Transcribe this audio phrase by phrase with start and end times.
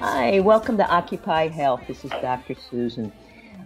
[0.00, 1.80] Hi, welcome to Occupy Health.
[1.88, 2.54] This is Dr.
[2.54, 3.12] Susan.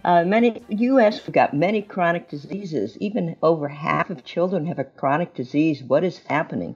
[0.03, 1.23] Uh, many U.S.
[1.23, 2.97] have got many chronic diseases.
[2.99, 5.83] Even over half of children have a chronic disease.
[5.83, 6.75] What is happening?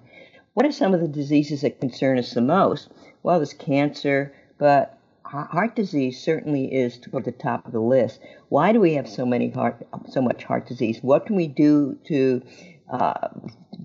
[0.54, 2.90] What are some of the diseases that concern us the most?
[3.24, 8.20] Well, there's cancer, but heart disease certainly is toward the top of the list.
[8.50, 11.00] Why do we have so many heart, so much heart disease?
[11.02, 12.44] What can we do to
[12.92, 13.30] uh,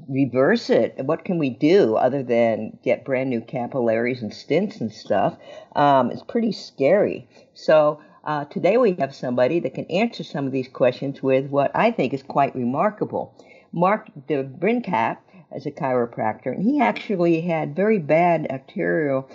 [0.09, 0.95] reverse it.
[1.05, 5.36] What can we do other than get brand new capillaries and stents and stuff?
[5.75, 7.28] Um, it's pretty scary.
[7.55, 11.70] So uh, today we have somebody that can answer some of these questions with what
[11.75, 13.34] I think is quite remarkable.
[13.72, 15.19] Mark DeBrincat
[15.55, 19.28] is a chiropractor, and he actually had very bad arterial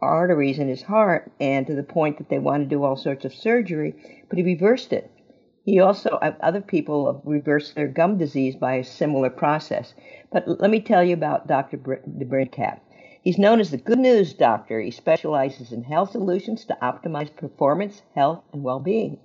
[0.00, 3.24] arteries in his heart, and to the point that they wanted to do all sorts
[3.24, 3.94] of surgery,
[4.28, 5.10] but he reversed it.
[5.64, 9.94] He also, uh, other people have reversed their gum disease by a similar process.
[10.30, 11.78] But let me tell you about Dr.
[11.78, 12.80] DeBrincat.
[13.22, 14.78] He's known as the Good News Doctor.
[14.78, 19.16] He specializes in health solutions to optimize performance, health, and well being.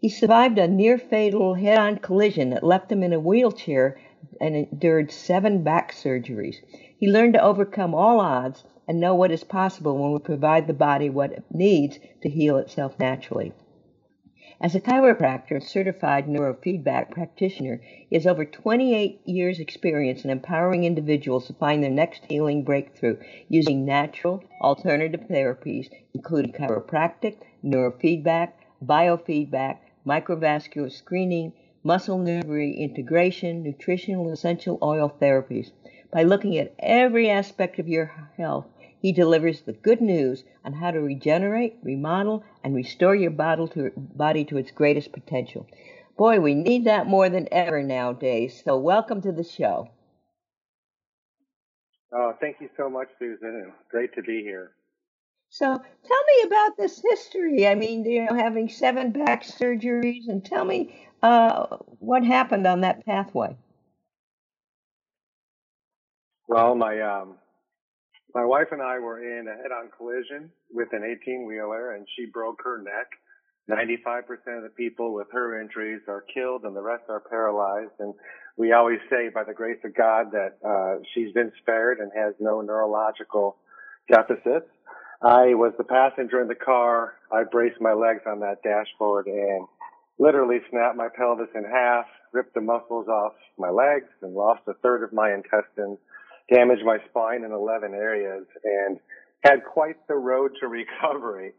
[0.00, 3.98] He survived a near fatal head on collision that left him in a wheelchair
[4.40, 6.56] and endured seven back surgeries.
[6.98, 10.72] He learned to overcome all odds and know what is possible when we provide the
[10.72, 13.52] body what it needs to heal itself naturally.
[14.64, 21.46] As a chiropractor certified neurofeedback practitioner, he has over 28 years' experience in empowering individuals
[21.48, 23.18] to find their next healing breakthrough
[23.50, 34.78] using natural alternative therapies, including chiropractic, neurofeedback, biofeedback, microvascular screening, muscle nerve reintegration, nutritional essential
[34.82, 35.72] oil therapies.
[36.10, 38.06] By looking at every aspect of your
[38.38, 38.64] health,
[39.04, 44.56] he delivers the good news on how to regenerate, remodel, and restore your body to,
[44.56, 45.66] its greatest potential.
[46.16, 48.62] Boy, we need that more than ever nowadays.
[48.64, 49.90] So, welcome to the show.
[52.14, 53.66] Oh, thank you so much, Susan.
[53.68, 54.70] It's great to be here.
[55.50, 57.66] So, tell me about this history.
[57.66, 61.66] I mean, you know, having seven back surgeries, and tell me uh,
[61.98, 63.54] what happened on that pathway.
[66.48, 67.34] Well, my um,
[68.34, 72.60] my wife and I were in a head-on collision with an 18-wheeler, and she broke
[72.64, 73.06] her neck.
[73.70, 74.24] 95%
[74.56, 77.92] of the people with her injuries are killed, and the rest are paralyzed.
[78.00, 78.12] And
[78.56, 82.34] we always say, by the grace of God, that uh, she's been spared and has
[82.40, 83.56] no neurological
[84.10, 84.66] deficits.
[85.22, 87.14] I was the passenger in the car.
[87.32, 89.66] I braced my legs on that dashboard and
[90.18, 94.74] literally snapped my pelvis in half, ripped the muscles off my legs, and lost a
[94.82, 95.98] third of my intestines
[96.52, 98.98] damaged my spine in 11 areas and
[99.42, 101.52] had quite the road to recovery.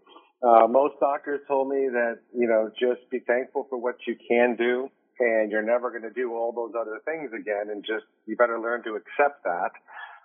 [0.43, 4.55] Uh, most doctors told me that, you know, just be thankful for what you can
[4.55, 8.35] do and you're never going to do all those other things again and just, you
[8.35, 9.71] better learn to accept that.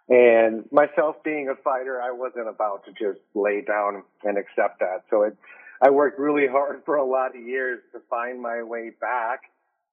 [0.08, 5.04] And myself being a fighter, I wasn't about to just lay down and accept that.
[5.08, 5.36] So it,
[5.80, 9.42] I worked really hard for a lot of years to find my way back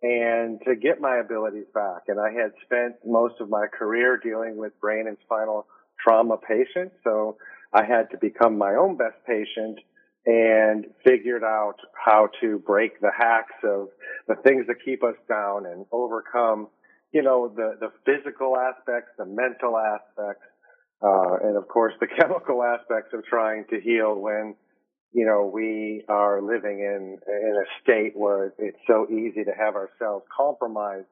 [0.02, 2.04] and to get my abilities back.
[2.08, 5.66] And I had spent most of my career dealing with brain and spinal
[6.00, 6.96] trauma patients.
[7.04, 7.38] So
[7.74, 9.80] I had to become my own best patient
[10.26, 13.88] and figured out how to break the hacks of
[14.28, 16.68] the things that keep us down and overcome,
[17.14, 20.44] you know, the, the physical aspects, the mental aspects,
[21.02, 24.56] uh, and of course the chemical aspects of trying to heal when
[25.14, 29.76] you know, we are living in, in a state where it's so easy to have
[29.76, 31.08] ourselves compromised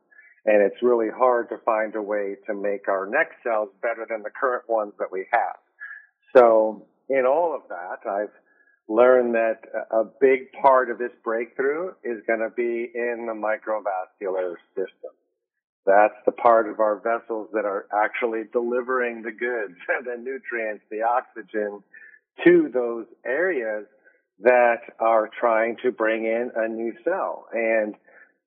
[0.45, 4.21] and it's really hard to find a way to make our next cells better than
[4.21, 5.57] the current ones that we have.
[6.37, 8.33] So in all of that, I've
[8.87, 14.55] learned that a big part of this breakthrough is going to be in the microvascular
[14.75, 15.11] system.
[15.87, 21.01] That's the part of our vessels that are actually delivering the goods, the nutrients, the
[21.01, 21.81] oxygen,
[22.43, 23.85] to those areas
[24.39, 27.45] that are trying to bring in a new cell.
[27.53, 27.95] And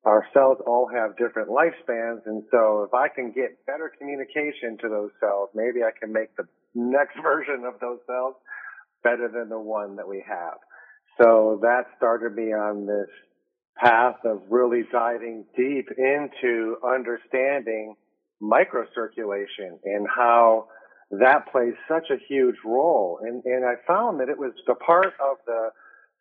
[0.05, 2.21] our cells all have different lifespans.
[2.27, 6.37] And so if I can get better communication to those cells, maybe I can make
[6.37, 6.45] the
[6.75, 8.35] next version of those cells
[9.03, 10.59] better than the one that we have.
[11.21, 13.09] So that started me on this
[13.77, 17.95] path of really diving deep into understanding
[18.43, 20.69] microcirculation and how
[21.11, 23.19] that plays such a huge role.
[23.23, 25.71] And, and I found that it was the part of the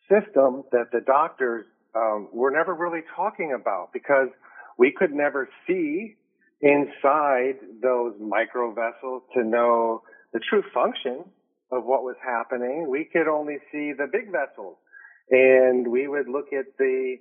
[0.09, 4.29] system that the doctors um, were never really talking about because
[4.77, 6.15] we could never see
[6.61, 10.03] inside those microvessels to know
[10.33, 11.23] the true function
[11.71, 12.87] of what was happening.
[12.89, 14.77] We could only see the big vessels
[15.29, 17.17] and we would look at the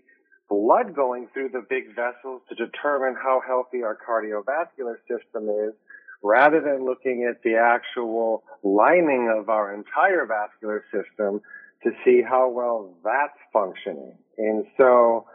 [0.49, 5.75] blood going through the big vessels to determine how healthy our cardiovascular system is
[6.23, 11.41] rather than looking at the actual lining of our entire vascular system
[11.83, 14.17] to see how well that's functioning.
[14.39, 15.27] And so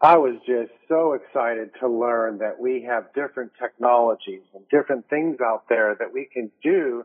[0.00, 5.38] I was just so excited to learn that we have different technologies and different things
[5.40, 7.04] out there that we can do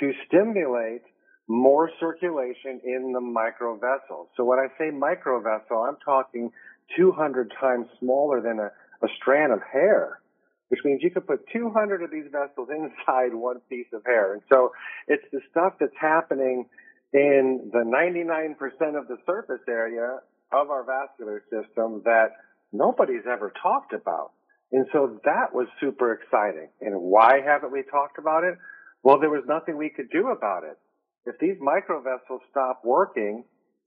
[0.00, 1.02] to stimulate
[1.48, 4.26] more circulation in the microvessel.
[4.36, 6.50] So when I say microvessel, I'm talking
[6.96, 8.70] 200 times smaller than a,
[9.02, 10.20] a strand of hair,
[10.68, 14.34] which means you could put 200 of these vessels inside one piece of hair.
[14.34, 14.72] And so
[15.06, 16.66] it's the stuff that's happening
[17.12, 20.18] in the 99% of the surface area
[20.52, 22.30] of our vascular system that
[22.72, 24.32] nobody's ever talked about.
[24.72, 26.68] And so that was super exciting.
[26.80, 28.58] And why haven't we talked about it?
[29.02, 30.76] Well, there was nothing we could do about it.
[31.24, 33.44] If these microvessels stop working,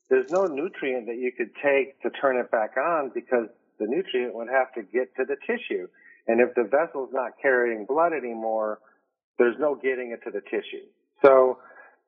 [0.09, 3.47] there's no nutrient that you could take to turn it back on because
[3.79, 5.87] the nutrient would have to get to the tissue.
[6.29, 8.77] And if the vessel's not carrying blood anymore,
[9.39, 10.85] there's no getting it to the tissue.
[11.25, 11.57] So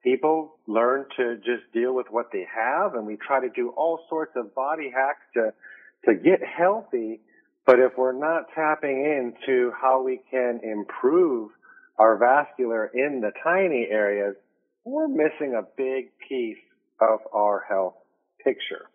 [0.03, 3.99] people learn to just deal with what they have and we try to do all
[4.09, 5.53] sorts of body hacks to,
[6.05, 7.21] to get healthy.
[7.65, 11.49] But if we're not tapping into how we can improve
[11.97, 14.35] our vascular in the tiny areas,
[14.85, 16.61] we're missing a big piece
[16.99, 17.95] of our health
[18.43, 18.85] picture.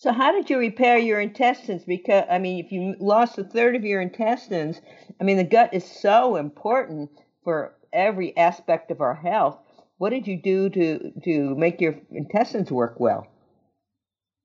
[0.00, 1.84] So, how did you repair your intestines?
[1.84, 4.80] Because, I mean, if you lost a third of your intestines,
[5.20, 7.10] I mean, the gut is so important
[7.44, 9.58] for every aspect of our health.
[9.98, 13.26] What did you do to, to make your intestines work well?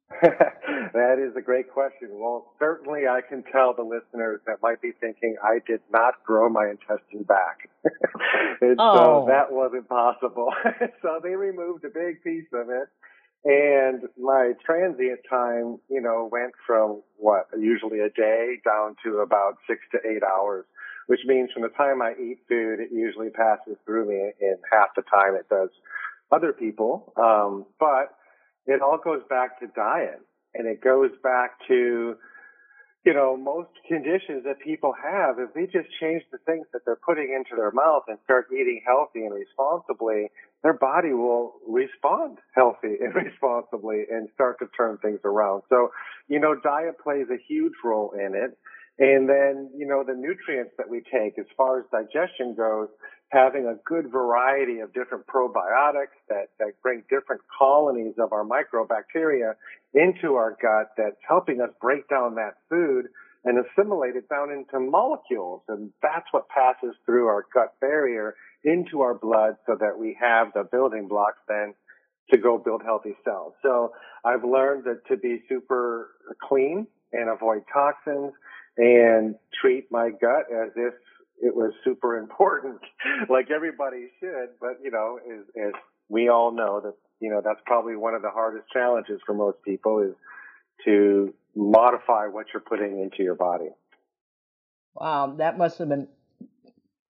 [0.22, 2.10] that is a great question.
[2.12, 6.50] Well, certainly I can tell the listeners that might be thinking I did not grow
[6.50, 7.69] my intestine back.
[8.62, 8.98] and oh.
[8.98, 10.54] so that wasn't possible.
[11.02, 12.90] so they removed a big piece of it
[13.45, 19.57] and my transient time, you know, went from what, usually a day down to about
[19.69, 20.65] six to eight hours,
[21.06, 24.89] which means from the time I eat food, it usually passes through me in half
[24.95, 25.69] the time it does
[26.31, 27.13] other people.
[27.18, 28.18] Um, but
[28.65, 30.21] it all goes back to diet
[30.56, 32.15] and it goes back to
[33.06, 37.00] you know, most conditions that people have, if they just change the things that they're
[37.06, 40.33] putting into their mouth and start eating healthy and responsibly,
[40.65, 45.62] their body will respond healthy and responsibly and start to turn things around.
[45.69, 45.91] So,
[46.27, 48.57] you know, diet plays a huge role in it.
[48.97, 52.88] And then, you know, the nutrients that we take as far as digestion goes,
[53.29, 59.53] having a good variety of different probiotics that, that bring different colonies of our microbacteria
[59.94, 63.06] into our gut that's helping us break down that food
[63.44, 65.61] and assimilate it down into molecules.
[65.68, 68.33] And that's what passes through our gut barrier
[68.65, 71.73] into our blood so that we have the building blocks then
[72.31, 73.53] to go build healthy cells.
[73.62, 73.94] So
[74.25, 76.09] I've learned that to be super
[76.41, 78.33] clean and avoid toxins
[78.77, 80.94] and treat my gut as if
[81.41, 82.80] it was super important,
[83.30, 84.49] like everybody should.
[84.59, 85.73] But you know, as, as
[86.09, 89.57] we all know that you know that's probably one of the hardest challenges for most
[89.63, 90.16] people is
[90.85, 93.69] to modify what you're putting into your body.
[94.95, 96.07] Wow, that must have been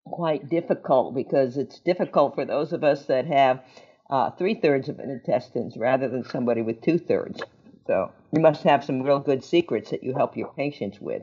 [0.05, 3.63] quite difficult because it's difficult for those of us that have
[4.11, 7.43] uh, three thirds of an intestines rather than somebody with two thirds.
[7.87, 11.23] So you must have some real good secrets that you help your patients with.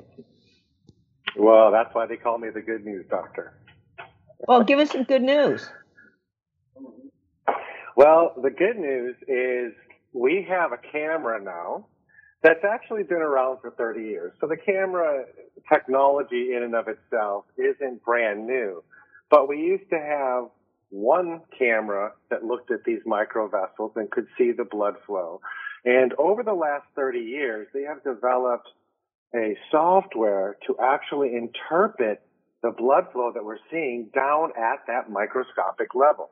[1.37, 3.53] Well, that's why they call me the good news doctor.
[4.47, 5.69] Well, give us some good news.
[7.95, 9.73] Well, the good news is
[10.13, 11.85] we have a camera now
[12.41, 14.33] that's actually been around for 30 years.
[14.39, 15.25] So the camera
[15.71, 18.83] technology in and of itself isn't brand new.
[19.29, 20.45] But we used to have
[20.89, 25.41] one camera that looked at these microvessels and could see the blood flow.
[25.85, 28.67] And over the last 30 years, they have developed
[29.35, 32.21] a software to actually interpret
[32.63, 36.29] the blood flow that we're seeing down at that microscopic level.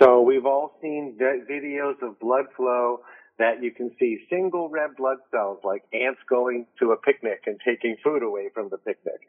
[0.00, 3.00] So we've all seen videos of blood flow
[3.38, 7.58] that you can see single red blood cells like ants going to a picnic and
[7.64, 9.20] taking food away from the picnic.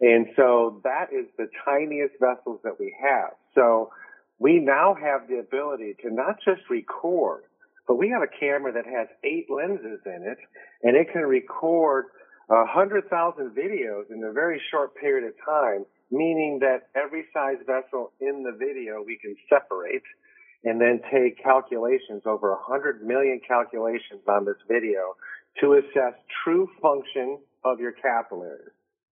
[0.00, 3.32] And so that is the tiniest vessels that we have.
[3.54, 3.90] So
[4.38, 7.44] we now have the ability to not just record,
[7.88, 10.38] but we have a camera that has eight lenses in it
[10.82, 12.06] and it can record
[12.50, 17.58] a hundred thousand videos in a very short period of time meaning that every size
[17.66, 20.02] vessel in the video we can separate
[20.64, 25.14] and then take calculations over 100 million calculations on this video
[25.60, 28.72] to assess true function of your capillaries.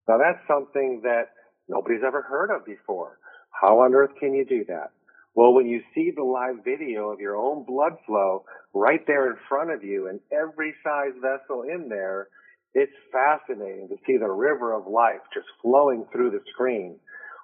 [0.08, 1.30] Now that's something that
[1.68, 3.18] nobody's ever heard of before.
[3.52, 4.92] How on earth can you do that?
[5.34, 8.44] Well, when you see the live video of your own blood flow
[8.74, 12.28] right there in front of you and every size vessel in there,
[12.74, 16.98] it's fascinating to see the river of life just flowing through the screen.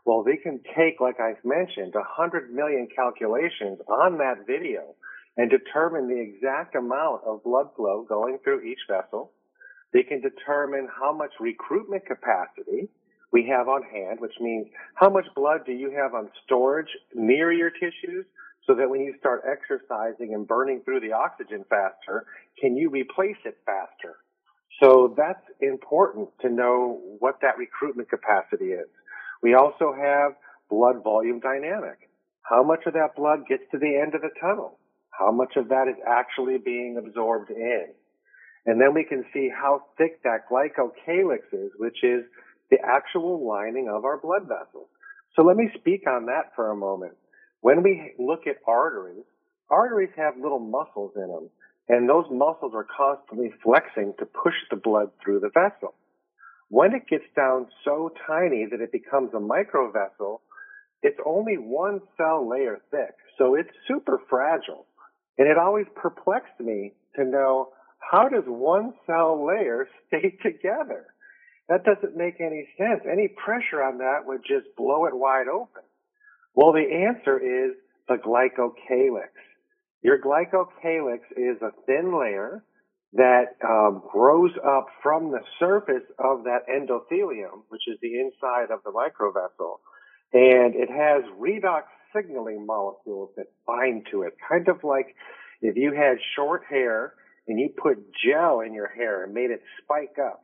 [0.07, 4.95] Well, they can take, like I've mentioned, 100 million calculations on that video
[5.35, 9.33] and determine the exact amount of blood flow going through each vessel.
[9.91, 12.87] They can determine how much recruitment capacity
[13.33, 17.51] we have on hand, which means how much blood do you have on storage near
[17.51, 18.25] your tissues
[18.65, 22.25] so that when you start exercising and burning through the oxygen faster,
[22.61, 24.15] can you replace it faster?
[24.81, 28.87] So that's important to know what that recruitment capacity is.
[29.41, 30.33] We also have
[30.69, 32.09] blood volume dynamic.
[32.41, 34.79] How much of that blood gets to the end of the tunnel?
[35.09, 37.87] How much of that is actually being absorbed in?
[38.65, 42.23] And then we can see how thick that glycocalyx is, which is
[42.69, 44.87] the actual lining of our blood vessels.
[45.35, 47.13] So let me speak on that for a moment.
[47.61, 49.23] When we look at arteries,
[49.69, 51.49] arteries have little muscles in them,
[51.89, 55.93] and those muscles are constantly flexing to push the blood through the vessel.
[56.69, 60.39] When it gets down so tiny that it becomes a microvessel,
[61.01, 64.85] it's only one cell layer thick, so it's super fragile.
[65.37, 67.69] And it always perplexed me to know
[67.99, 71.05] how does one cell layer stay together?
[71.69, 73.01] That doesn't make any sense.
[73.09, 75.83] Any pressure on that would just blow it wide open.
[76.55, 77.75] Well, the answer is
[78.07, 79.29] the glycocalyx.
[80.01, 82.63] Your glycocalyx is a thin layer
[83.13, 88.83] that um, grows up from the surface of that endothelium, which is the inside of
[88.83, 89.77] the microvessel,
[90.33, 91.83] and it has redox
[92.13, 95.15] signaling molecules that bind to it, kind of like
[95.61, 97.13] if you had short hair
[97.47, 100.43] and you put gel in your hair and made it spike up.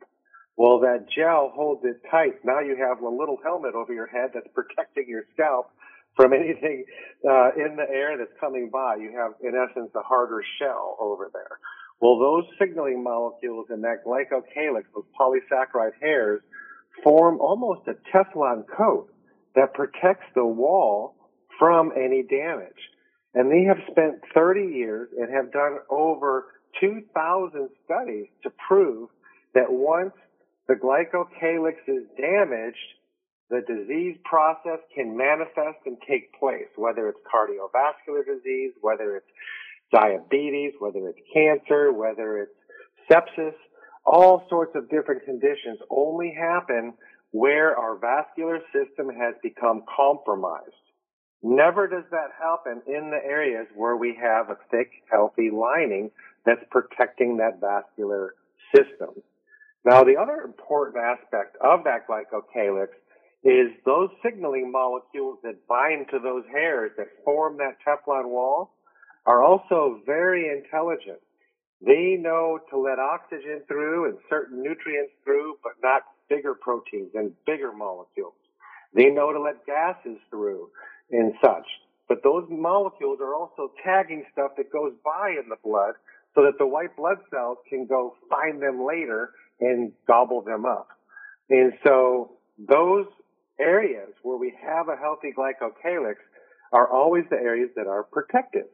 [0.56, 2.44] Well, that gel holds it tight.
[2.44, 5.70] Now you have a little helmet over your head that's protecting your scalp
[6.16, 6.84] from anything
[7.28, 8.96] uh, in the air that's coming by.
[8.96, 11.58] You have, in essence, a harder shell over there.
[12.00, 16.42] Well, those signaling molecules in that glycocalyx, those polysaccharide hairs,
[17.02, 19.08] form almost a Teflon coat
[19.54, 21.14] that protects the wall
[21.58, 22.72] from any damage.
[23.34, 26.46] And they have spent 30 years and have done over
[26.80, 29.08] 2,000 studies to prove
[29.54, 30.12] that once
[30.68, 32.76] the glycocalyx is damaged,
[33.50, 39.26] the disease process can manifest and take place, whether it's cardiovascular disease, whether it's
[39.94, 42.52] diabetes, whether it's cancer, whether it's
[43.10, 43.54] sepsis,
[44.04, 46.92] all sorts of different conditions only happen
[47.30, 50.74] where our vascular system has become compromised.
[51.42, 56.10] Never does that happen in the areas where we have a thick, healthy lining
[56.44, 58.34] that's protecting that vascular
[58.74, 59.22] system.
[59.84, 62.88] Now, the other important aspect of that glycocalyx
[63.44, 68.73] is those signaling molecules that bind to those hairs that form that Teflon wall
[69.26, 71.20] are also very intelligent.
[71.84, 77.32] They know to let oxygen through and certain nutrients through, but not bigger proteins and
[77.46, 78.34] bigger molecules.
[78.94, 80.68] They know to let gases through
[81.10, 81.66] and such.
[82.08, 85.94] But those molecules are also tagging stuff that goes by in the blood
[86.34, 90.88] so that the white blood cells can go find them later and gobble them up.
[91.50, 93.06] And so those
[93.58, 96.16] areas where we have a healthy glycocalyx
[96.72, 98.64] are always the areas that are protected.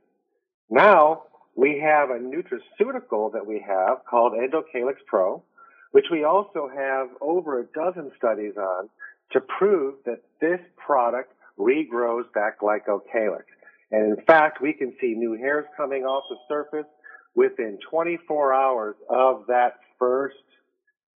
[0.71, 1.25] Now
[1.57, 5.43] we have a nutraceutical that we have called Endocalyx Pro,
[5.91, 8.89] which we also have over a dozen studies on
[9.33, 13.43] to prove that this product regrows that glycocalyx.
[13.91, 16.89] And in fact, we can see new hairs coming off the surface
[17.35, 20.37] within 24 hours of that first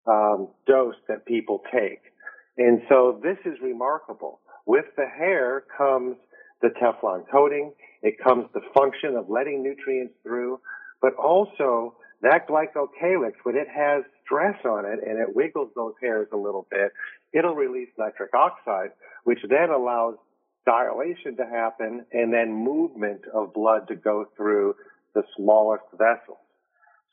[0.08, 2.02] um, dose that people take.
[2.58, 4.40] And so this is remarkable.
[4.66, 6.18] With the hair comes
[6.62, 7.74] the Teflon coating.
[8.04, 10.60] It comes the function of letting nutrients through,
[11.02, 16.28] but also that glycocalyx, when it has stress on it and it wiggles those hairs
[16.34, 16.92] a little bit,
[17.34, 18.92] it'll release nitric oxide,
[19.24, 20.16] which then allows
[20.66, 24.76] dilation to happen and then movement of blood to go through
[25.16, 26.38] the smallest vessels.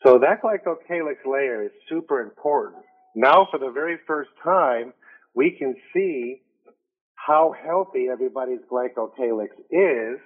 [0.05, 2.83] So that glycocalyx layer is super important.
[3.15, 4.93] Now for the very first time,
[5.35, 6.43] we can see
[7.15, 10.19] how healthy everybody's glycocalyx is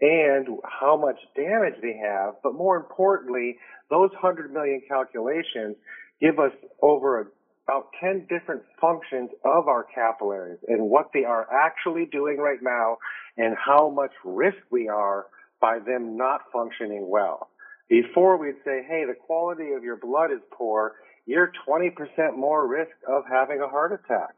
[0.00, 2.34] and how much damage they have.
[2.42, 3.56] But more importantly,
[3.90, 5.76] those 100 million calculations
[6.20, 7.32] give us over
[7.66, 12.98] about 10 different functions of our capillaries and what they are actually doing right now
[13.36, 15.26] and how much risk we are
[15.60, 17.48] by them not functioning well.
[17.88, 20.94] Before we'd say, hey, the quality of your blood is poor,
[21.26, 24.34] you're 20% more risk of having a heart attack.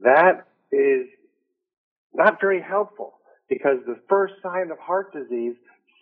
[0.00, 1.06] That is
[2.14, 3.14] not very helpful
[3.48, 5.54] because the first sign of heart disease,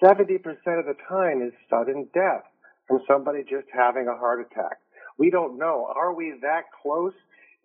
[0.02, 0.36] 70%
[0.78, 2.44] of the time is sudden death
[2.88, 4.78] from somebody just having a heart attack.
[5.18, 5.90] We don't know.
[5.94, 7.12] Are we that close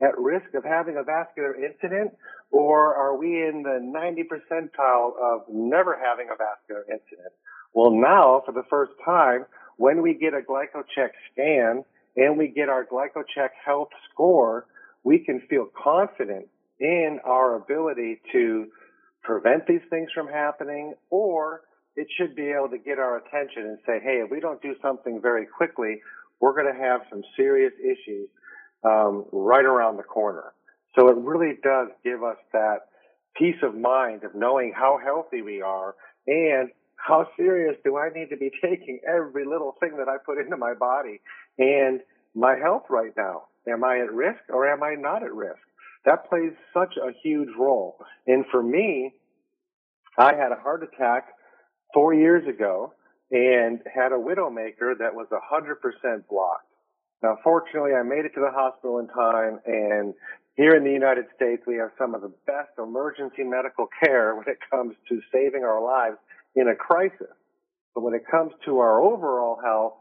[0.01, 2.12] at risk of having a vascular incident
[2.51, 7.33] or are we in the 90 percentile of never having a vascular incident?
[7.74, 9.45] Well, now for the first time,
[9.77, 11.83] when we get a glycocheck scan
[12.15, 14.65] and we get our glycocheck health score,
[15.03, 16.48] we can feel confident
[16.79, 18.67] in our ability to
[19.29, 21.62] prevent these things from happening or
[21.95, 24.74] it should be able to get our attention and say, hey, if we don't do
[24.81, 26.01] something very quickly,
[26.39, 28.27] we're going to have some serious issues
[28.83, 30.53] um, right around the corner.
[30.98, 32.88] So it really does give us that
[33.38, 35.93] peace of mind of knowing how healthy we are
[36.25, 40.39] and how serious do I need to be taking every little thing that I put
[40.39, 41.21] into my body
[41.59, 42.00] and
[42.33, 43.43] my health right now.
[43.67, 45.59] Am I at risk or am I not at risk?
[46.05, 47.98] That plays such a huge role.
[48.25, 49.13] And for me,
[50.19, 51.29] I had a heart attack
[51.93, 52.93] four years ago
[53.31, 56.65] and had a widowmaker that was 100% blocked.
[57.23, 60.13] Now, fortunately, I made it to the hospital in time, and
[60.55, 64.45] here in the United States, we have some of the best emergency medical care when
[64.47, 66.17] it comes to saving our lives
[66.55, 67.31] in a crisis.
[67.95, 69.93] But when it comes to our overall health,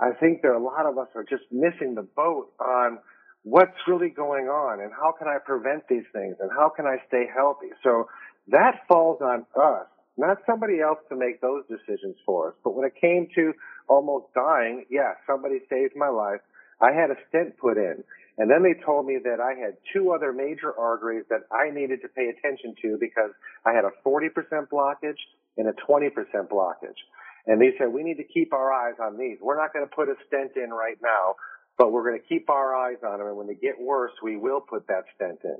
[0.00, 2.98] I think there are a lot of us are just missing the boat on
[3.42, 6.96] what's really going on and how can I prevent these things and how can I
[7.08, 7.68] stay healthy.
[7.82, 8.08] So
[8.50, 9.86] that falls on us
[10.20, 12.54] not somebody else to make those decisions for us.
[12.62, 13.52] But when it came to
[13.88, 16.40] almost dying, yeah, somebody saved my life.
[16.80, 18.04] I had a stent put in.
[18.38, 22.00] And then they told me that I had two other major arteries that I needed
[22.02, 23.30] to pay attention to because
[23.66, 24.28] I had a 40%
[24.72, 25.20] blockage
[25.56, 26.12] and a 20%
[26.48, 27.00] blockage.
[27.46, 29.38] And they said, we need to keep our eyes on these.
[29.40, 31.36] We're not going to put a stent in right now,
[31.76, 33.28] but we're going to keep our eyes on them.
[33.28, 35.58] And when they get worse, we will put that stent in.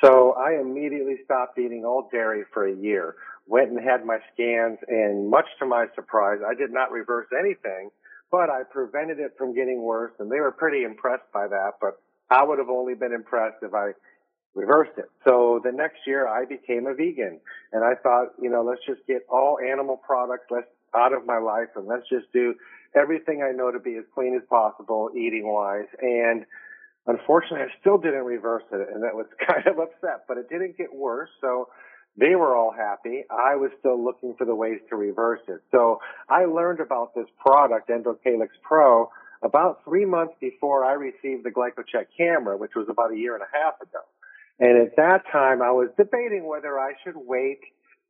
[0.00, 4.78] So I immediately stopped eating all dairy for a year, went and had my scans,
[4.88, 7.90] and much to my surprise, I did not reverse anything,
[8.30, 12.00] but I prevented it from getting worse, and they were pretty impressed by that, but
[12.30, 13.92] I would have only been impressed if I
[14.54, 15.10] reversed it.
[15.26, 17.40] So the next year I became a vegan,
[17.72, 20.46] and I thought, you know, let's just get all animal products
[20.94, 22.54] out of my life, and let's just do
[22.94, 26.44] everything I know to be as clean as possible, eating wise, and
[27.06, 30.76] Unfortunately, I still didn't reverse it, and that was kind of upset, but it didn't
[30.76, 31.30] get worse.
[31.40, 31.68] So
[32.16, 33.24] they were all happy.
[33.30, 35.60] I was still looking for the ways to reverse it.
[35.70, 39.10] So I learned about this product, EndoCalyx Pro,
[39.42, 43.42] about three months before I received the GlycoCheck camera, which was about a year and
[43.42, 44.00] a half ago.
[44.60, 47.60] And at that time, I was debating whether I should wait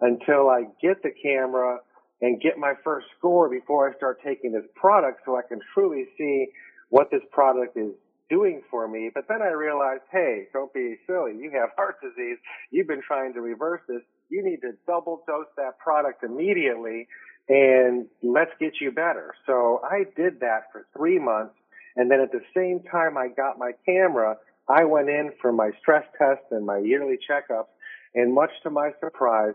[0.01, 1.79] until I get the camera
[2.21, 6.07] and get my first score before I start taking this product so I can truly
[6.19, 6.49] see
[6.91, 7.93] what this product is
[8.33, 9.11] doing for me.
[9.15, 11.33] But then I realized, hey, don't be silly.
[11.37, 12.39] You have heart disease.
[12.71, 14.01] You've been trying to reverse this.
[14.31, 17.09] You need to double dose that product immediately
[17.49, 19.35] and let's get you better.
[19.47, 21.55] So I did that for three months.
[21.95, 25.71] And then at the same time I got my camera, I went in for my
[25.81, 27.69] stress test and my yearly checkups.
[28.15, 29.55] And much to my surprise,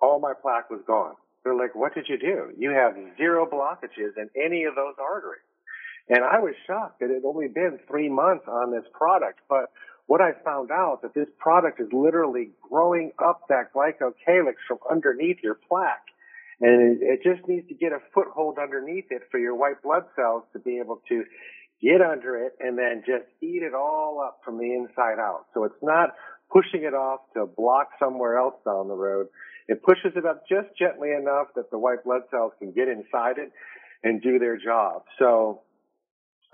[0.00, 1.14] all my plaque was gone.
[1.44, 2.50] They're like, what did you do?
[2.58, 5.45] You have zero blockages in any of those arteries.
[6.08, 9.40] And I was shocked that it had only been three months on this product.
[9.48, 9.70] But
[10.06, 15.38] what I found out that this product is literally growing up that glycocalyx from underneath
[15.42, 16.06] your plaque.
[16.60, 20.04] And it, it just needs to get a foothold underneath it for your white blood
[20.14, 21.24] cells to be able to
[21.82, 25.46] get under it and then just eat it all up from the inside out.
[25.52, 26.10] So it's not
[26.50, 29.26] pushing it off to block somewhere else down the road.
[29.68, 33.38] It pushes it up just gently enough that the white blood cells can get inside
[33.38, 33.52] it
[34.02, 35.02] and do their job.
[35.18, 35.62] So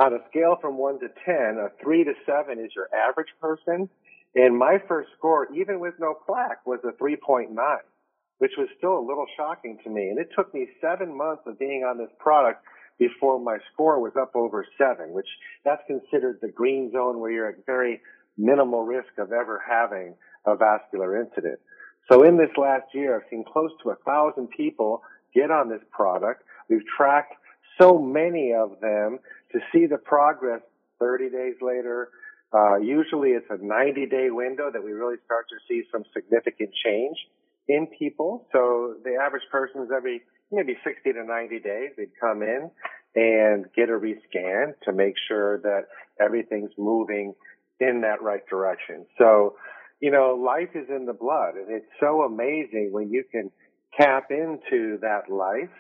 [0.02, 3.88] on a scale from one to 10, a three to seven is your average person.
[4.34, 7.54] And my first score, even with no plaque, was a 3.9,
[8.38, 10.08] which was still a little shocking to me.
[10.08, 12.64] And it took me seven months of being on this product
[12.98, 15.28] before my score was up over seven, which
[15.64, 18.00] that's considered the green zone where you're at very
[18.36, 20.14] minimal risk of ever having
[20.46, 21.60] a vascular incident.
[22.10, 25.02] So in this last year, I've seen close to a thousand people
[25.34, 26.42] get on this product.
[26.68, 27.34] We've tracked
[27.80, 29.18] so many of them
[29.52, 30.60] to see the progress
[31.00, 32.08] 30 days later.
[32.52, 36.70] Uh, usually it's a 90 day window that we really start to see some significant
[36.84, 37.16] change
[37.68, 38.46] in people.
[38.52, 42.70] So the average person is every maybe 60 to 90 days, they'd come in
[43.14, 45.86] and get a rescan to make sure that
[46.20, 47.34] everything's moving
[47.80, 49.06] in that right direction.
[49.18, 49.56] So,
[50.00, 53.50] you know, life is in the blood and it's so amazing when you can
[53.98, 55.70] tap into that life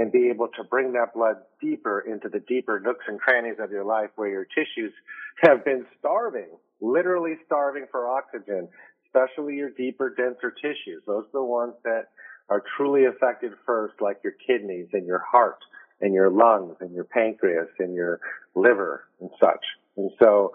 [0.00, 3.70] and be able to bring that blood deeper into the deeper nooks and crannies of
[3.70, 4.94] your life where your tissues
[5.42, 6.48] have been starving,
[6.80, 8.66] literally starving for oxygen,
[9.04, 11.02] especially your deeper, denser tissues.
[11.06, 12.06] Those are the ones that
[12.48, 15.58] are truly affected first, like your kidneys and your heart
[16.00, 18.20] and your lungs and your pancreas and your
[18.54, 19.64] liver and such.
[19.98, 20.54] And so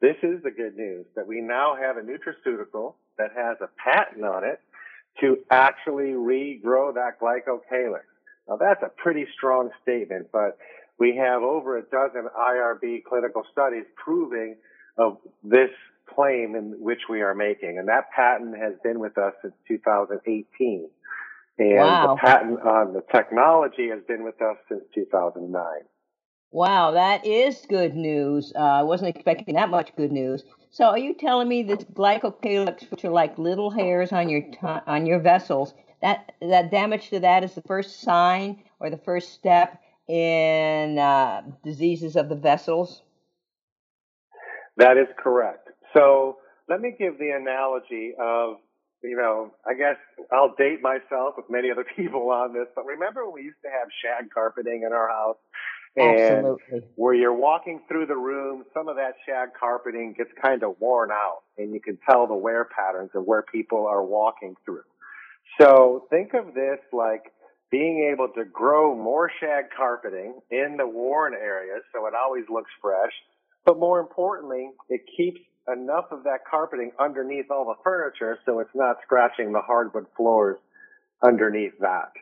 [0.00, 4.24] this is the good news that we now have a nutraceutical that has a patent
[4.24, 4.58] on it
[5.20, 8.00] to actually regrow that glycocalyx.
[8.48, 10.58] Now that's a pretty strong statement, but
[10.98, 14.56] we have over a dozen IRB clinical studies proving
[14.98, 15.70] of this
[16.14, 17.78] claim in which we are making.
[17.78, 20.88] And that patent has been with us since 2018.
[21.58, 22.14] And wow.
[22.14, 25.64] the patent on the technology has been with us since 2009.
[26.52, 28.52] Wow, that is good news.
[28.54, 30.44] Uh, I wasn't expecting that much good news.
[30.70, 34.58] So, are you telling me that glycocalyx, which are like little hairs on your t-
[34.62, 39.32] on your vessels, that that damage to that is the first sign or the first
[39.32, 43.02] step in uh, diseases of the vessels?
[44.76, 45.68] That is correct.
[45.94, 48.56] So, let me give the analogy of
[49.02, 49.96] you know, I guess
[50.32, 53.70] I'll date myself with many other people on this, but remember when we used to
[53.70, 55.36] have shag carpeting in our house?
[55.96, 56.82] And Absolutely.
[56.96, 61.10] where you're walking through the room, some of that shag carpeting gets kind of worn
[61.10, 64.82] out and you can tell the wear patterns of where people are walking through.
[65.60, 67.32] So think of this like
[67.70, 72.70] being able to grow more shag carpeting in the worn areas so it always looks
[72.80, 73.12] fresh.
[73.64, 75.40] But more importantly, it keeps
[75.72, 80.58] enough of that carpeting underneath all the furniture so it's not scratching the hardwood floors
[81.24, 82.12] underneath that.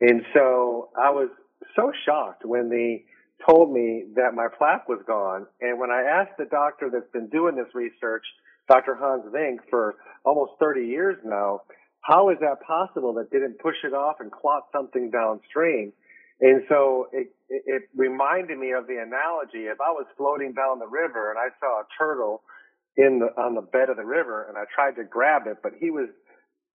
[0.00, 1.28] And so I was
[1.76, 3.04] so shocked when they
[3.46, 5.46] told me that my plaque was gone.
[5.60, 8.24] And when I asked the doctor that's been doing this research,
[8.68, 8.94] Dr.
[8.94, 11.62] Hans Vink, for almost 30 years now,
[12.08, 15.92] how is that possible that didn't push it off and clot something downstream?
[16.40, 19.68] And so it, it, it reminded me of the analogy.
[19.68, 22.40] If I was floating down the river and I saw a turtle
[22.96, 25.72] in the, on the bed of the river and I tried to grab it, but
[25.78, 26.08] he was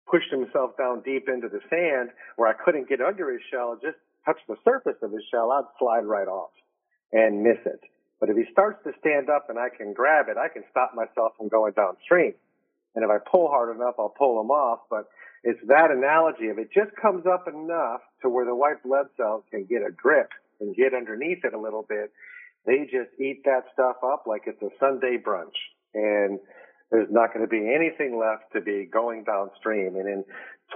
[0.04, 3.96] pushed himself down deep into the sand where I couldn't get under his shell, just
[4.26, 6.52] touch the surface of his shell, I'd slide right off
[7.10, 7.80] and miss it.
[8.20, 10.92] But if he starts to stand up and I can grab it, I can stop
[10.94, 12.34] myself from going downstream.
[12.94, 14.80] And if I pull hard enough, I'll pull him off.
[14.90, 15.08] But
[15.44, 16.44] it's that analogy.
[16.44, 19.90] If it just comes up enough to where the white blood cells can get a
[19.90, 22.12] grip and get underneath it a little bit,
[22.64, 25.58] they just eat that stuff up like it's a Sunday brunch.
[25.94, 26.38] And
[26.90, 29.96] there's not going to be anything left to be going downstream.
[29.96, 30.24] And in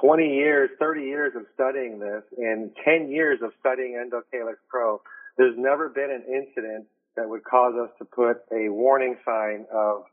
[0.00, 5.00] 20 years, 30 years of studying this and 10 years of studying Endocalyx Pro,
[5.38, 10.05] there's never been an incident that would cause us to put a warning sign of,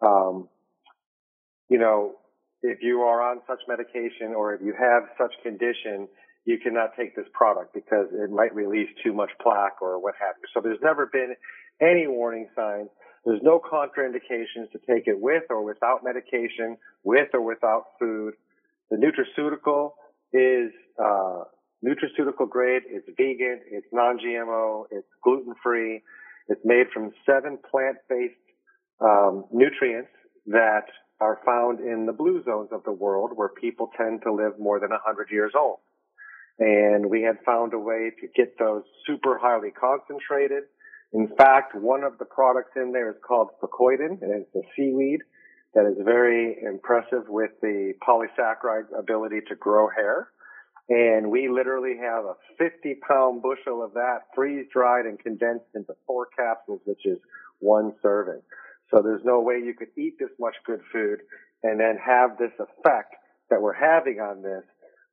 [0.00, 0.48] um,
[1.68, 2.16] you know,
[2.62, 6.08] if you are on such medication or if you have such condition,
[6.44, 10.34] you cannot take this product because it might release too much plaque or what have
[10.40, 10.48] you.
[10.54, 11.34] So there's never been
[11.80, 12.88] any warning signs.
[13.24, 18.34] There's no contraindications to take it with or without medication, with or without food.
[18.90, 19.90] The nutraceutical
[20.32, 21.44] is uh,
[21.84, 22.82] nutraceutical grade.
[22.88, 23.60] It's vegan.
[23.70, 24.84] It's non-GMO.
[24.90, 26.00] It's gluten-free.
[26.48, 28.34] It's made from seven plant-based
[29.00, 30.10] um, nutrients
[30.46, 30.86] that
[31.20, 34.78] are found in the blue zones of the world where people tend to live more
[34.78, 35.78] than 100 years old.
[36.58, 40.64] And we had found a way to get those super highly concentrated.
[41.12, 45.20] In fact, one of the products in there is called fucoidan, and it's a seaweed
[45.74, 50.28] that is very impressive with the polysaccharide ability to grow hair.
[50.88, 55.94] And we literally have a 50 pound bushel of that freeze dried and condensed into
[56.06, 57.18] four capsules, which is
[57.60, 58.40] one serving.
[58.90, 61.20] So there's no way you could eat this much good food
[61.62, 63.14] and then have this effect
[63.50, 64.64] that we're having on this.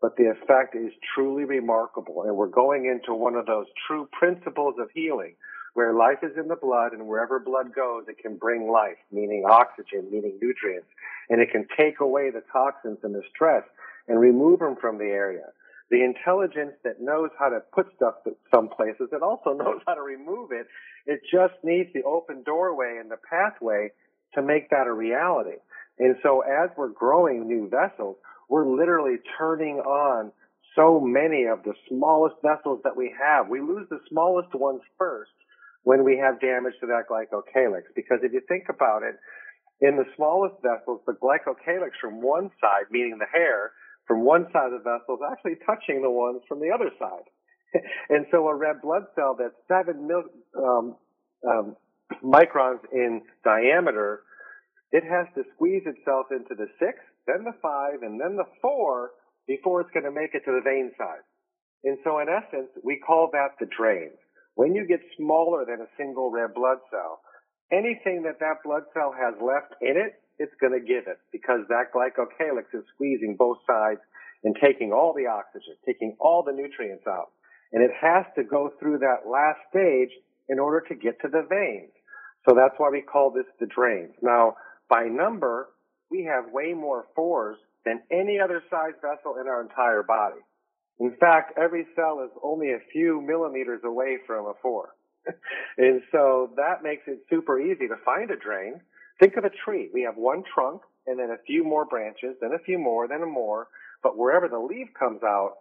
[0.01, 2.23] But the effect is truly remarkable.
[2.23, 5.35] And we're going into one of those true principles of healing
[5.73, 9.43] where life is in the blood and wherever blood goes, it can bring life, meaning
[9.49, 10.87] oxygen, meaning nutrients,
[11.29, 13.63] and it can take away the toxins and the stress
[14.07, 15.47] and remove them from the area
[15.89, 18.15] the intelligence that knows how to put stuff
[18.53, 20.67] some places, it also knows how to remove it.
[21.05, 23.89] It just needs the open doorway and the pathway
[24.33, 25.57] to make that a reality.
[25.99, 28.17] And so as we're growing new vessels,
[28.49, 30.31] we're literally turning on
[30.75, 33.47] so many of the smallest vessels that we have.
[33.47, 35.31] We lose the smallest ones first
[35.83, 37.83] when we have damage to that glycocalyx.
[37.95, 39.15] Because if you think about it,
[39.81, 43.71] in the smallest vessels, the glycocalyx from one side, meaning the hair,
[44.07, 47.27] from one side of the vessel is actually touching the ones from the other side.
[48.09, 50.23] and so a red blood cell that's seven mil,
[50.57, 50.95] um,
[51.47, 51.75] um,
[52.23, 54.21] microns in diameter,
[54.91, 59.11] it has to squeeze itself into the six, then the five, and then the four
[59.47, 61.25] before it's going to make it to the vein side.
[61.83, 64.17] And so in essence, we call that the drains.
[64.55, 67.21] When you get smaller than a single red blood cell,
[67.71, 71.61] anything that that blood cell has left in it, it's going to give it because
[71.69, 74.01] that glycocalyx is squeezing both sides
[74.43, 77.31] and taking all the oxygen, taking all the nutrients out.
[77.71, 80.11] And it has to go through that last stage
[80.49, 81.91] in order to get to the veins.
[82.47, 84.13] So that's why we call this the drains.
[84.21, 84.55] Now,
[84.89, 85.69] by number,
[86.11, 90.41] we have way more fours than any other size vessel in our entire body.
[90.99, 94.95] In fact, every cell is only a few millimeters away from a four.
[95.77, 98.79] and so that makes it super easy to find a drain.
[99.19, 99.89] Think of a tree.
[99.93, 103.21] We have one trunk and then a few more branches, then a few more, then
[103.21, 103.67] a more.
[104.03, 105.57] But wherever the leaf comes out,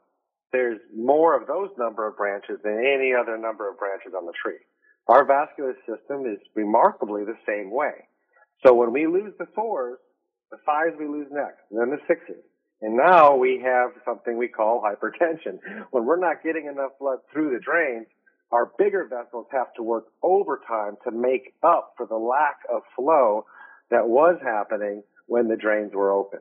[0.53, 4.33] there's more of those number of branches than any other number of branches on the
[4.43, 4.61] tree.
[5.09, 8.09] Our vascular system is remarkably the same way.
[8.65, 9.99] So when we lose the fours,
[10.51, 12.43] the fives we lose next, then the sixes.
[12.81, 15.59] And now we have something we call hypertension.
[15.91, 18.07] When we're not getting enough blood through the drains,
[18.55, 23.45] our bigger vessels have to work overtime to make up for the lack of flow
[23.91, 26.39] that was happening when the drains were open.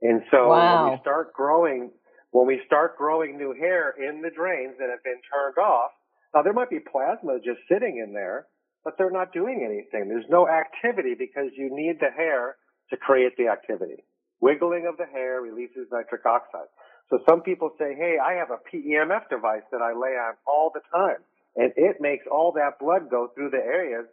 [0.00, 0.84] And so wow.
[0.84, 1.90] when we start growing,
[2.30, 5.90] when we start growing new hair in the drains that have been turned off,
[6.34, 8.46] now there might be plasma just sitting in there,
[8.82, 10.08] but they're not doing anything.
[10.08, 12.56] There's no activity because you need the hair
[12.88, 14.02] to create the activity.
[14.40, 16.72] Wiggling of the hair releases nitric oxide.
[17.10, 20.72] So some people say, hey, I have a PEMF device that I lay on all
[20.72, 21.20] the time.
[21.56, 24.06] And it makes all that blood go through the areas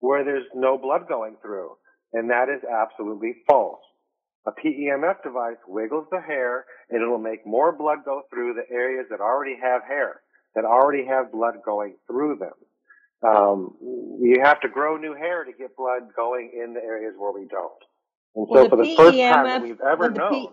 [0.00, 1.70] where there's no blood going through.
[2.12, 3.80] And that is absolutely false.
[4.46, 9.06] A PEMF device wiggles the hair and it'll make more blood go through the areas
[9.10, 10.20] that already have hair,
[10.54, 12.52] that already have blood going through them.
[13.24, 13.76] Um,
[14.20, 17.46] you have to grow new hair to get blood going in the areas where we
[17.46, 17.70] don't.
[18.34, 20.48] And so, for the PEMF, first time that we've ever known, P,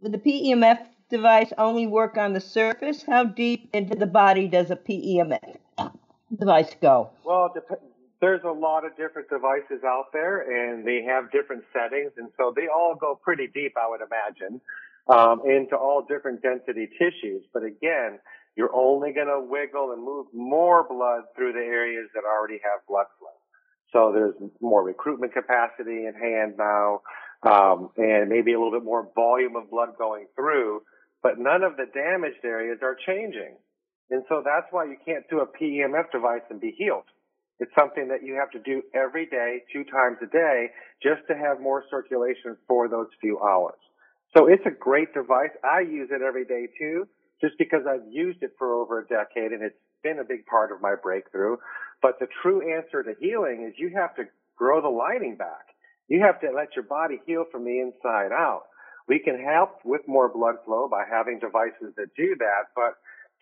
[0.00, 0.78] would the PEMF
[1.10, 3.02] device only work on the surface?
[3.02, 5.56] How deep into the body does a PEMF
[6.38, 7.10] device go?
[7.24, 7.54] Well,
[8.20, 12.52] there's a lot of different devices out there, and they have different settings, and so
[12.54, 14.60] they all go pretty deep, I would imagine,
[15.08, 17.44] um, into all different density tissues.
[17.52, 18.18] But again,
[18.56, 22.86] you're only going to wiggle and move more blood through the areas that already have
[22.88, 23.28] blood flow.
[23.92, 27.02] So there's more recruitment capacity in hand now,
[27.42, 30.82] um, and maybe a little bit more volume of blood going through,
[31.22, 33.54] but none of the damaged areas are changing.
[34.14, 37.02] And so that's why you can't do a PEMF device and be healed.
[37.58, 40.70] It's something that you have to do every day, two times a day,
[41.02, 43.78] just to have more circulation for those few hours.
[44.36, 45.50] So it's a great device.
[45.64, 47.08] I use it every day too,
[47.40, 49.74] just because I've used it for over a decade and it's
[50.04, 51.56] been a big part of my breakthrough.
[52.00, 55.74] But the true answer to healing is you have to grow the lining back.
[56.06, 58.62] You have to let your body heal from the inside out.
[59.08, 62.94] We can help with more blood flow by having devices that do that, but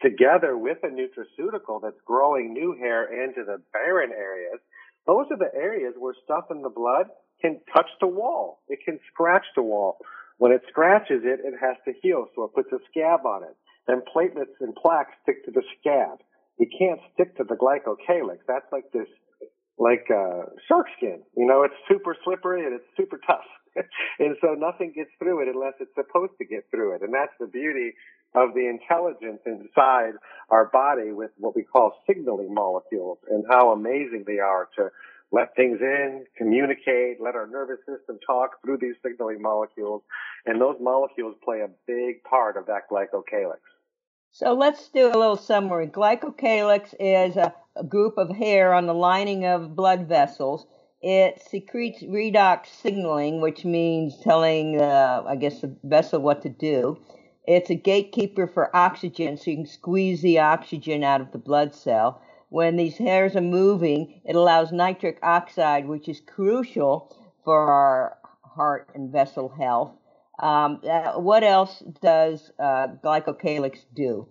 [0.02, 4.60] together with a nutraceutical that's growing new hair into the barren areas,
[5.06, 7.06] those are the areas where stuff in the blood
[7.40, 8.60] can touch the wall.
[8.68, 9.98] It can scratch the wall.
[10.38, 13.56] When it scratches it, it has to heal, so it puts a scab on it.
[13.86, 16.18] Then platelets and plaques stick to the scab
[16.58, 18.38] you can't stick to the glycocalyx.
[18.46, 19.08] That's like this,
[19.78, 21.22] like uh, shark skin.
[21.36, 23.48] You know, it's super slippery and it's super tough.
[24.18, 27.02] and so nothing gets through it unless it's supposed to get through it.
[27.02, 27.94] And that's the beauty
[28.34, 30.12] of the intelligence inside
[30.50, 34.88] our body with what we call signaling molecules and how amazing they are to
[35.32, 40.02] let things in, communicate, let our nervous system talk through these signaling molecules.
[40.44, 43.56] And those molecules play a big part of that glycocalyx.
[44.30, 45.86] So let's do a little summary.
[45.86, 50.66] Glycocalyx is a, a, group of hair on the lining of blood vessels.
[51.02, 56.98] It secretes redox signaling, which means telling, uh, I guess, the vessel what to do.
[57.44, 61.74] It's a gatekeeper for oxygen, so you can squeeze the oxygen out of the blood
[61.74, 62.22] cell.
[62.50, 68.90] When these hairs are moving, it allows nitric oxide, which is crucial for our heart
[68.94, 69.96] and vessel health.
[70.38, 74.28] Um, uh, what else does uh, glycocalyx do?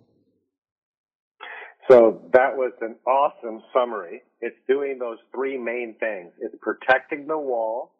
[1.90, 4.22] So that was an awesome summary.
[4.40, 6.32] It's doing those three main things.
[6.40, 7.92] It's protecting the wall.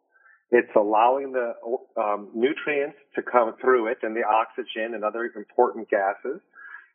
[0.53, 1.55] It's allowing the
[1.97, 6.41] um, nutrients to come through it and the oxygen and other important gases.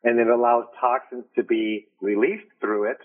[0.04, 2.98] And it allows toxins to be released through it.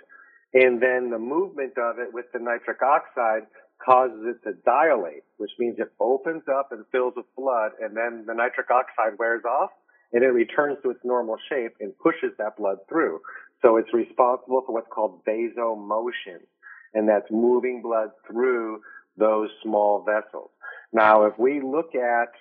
[0.53, 3.47] And then the movement of it with the nitric oxide
[3.83, 8.23] causes it to dilate, which means it opens up and fills with blood, and then
[8.27, 9.71] the nitric oxide wears off,
[10.13, 13.19] and it returns to its normal shape and pushes that blood through.
[13.63, 16.45] So it's responsible for what's called vasomotion,
[16.93, 18.81] and that's moving blood through
[19.17, 20.49] those small vessels.
[20.91, 22.31] Now, if we look at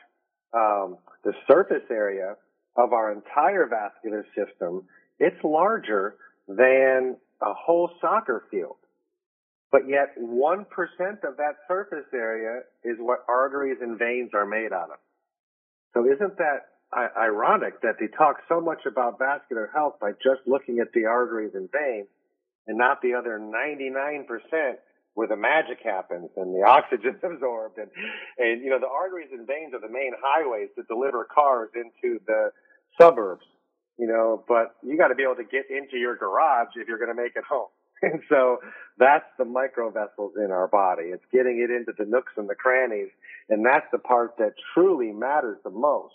[0.52, 2.36] um, the surface area
[2.76, 4.84] of our entire vascular system,
[5.18, 6.16] it's larger
[6.48, 8.76] than a whole soccer field.
[9.70, 10.66] But yet 1%
[11.24, 14.98] of that surface area is what arteries and veins are made out of.
[15.94, 20.78] So isn't that ironic that they talk so much about vascular health by just looking
[20.80, 22.08] at the arteries and veins
[22.66, 24.26] and not the other 99%
[25.14, 27.90] where the magic happens and the oxygen absorbed and,
[28.38, 32.18] and, you know, the arteries and veins are the main highways to deliver cars into
[32.26, 32.50] the
[33.00, 33.44] suburbs,
[33.98, 36.98] you know, but you got to be able to get into your garage if you're
[36.98, 37.68] going to make it home.
[38.04, 38.58] And so
[38.98, 41.14] that's the microvessels in our body.
[41.14, 43.10] It's getting it into the nooks and the crannies.
[43.48, 46.14] And that's the part that truly matters the most.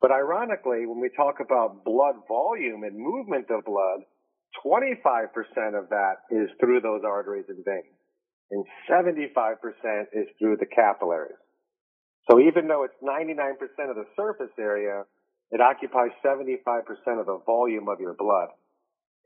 [0.00, 4.00] But ironically, when we talk about blood volume and movement of blood,
[4.64, 7.95] 25% of that is through those arteries and veins
[8.50, 9.56] and 75%
[10.12, 11.36] is through the capillaries.
[12.30, 15.04] So even though it's 99% of the surface area,
[15.50, 16.60] it occupies 75%
[17.20, 18.48] of the volume of your blood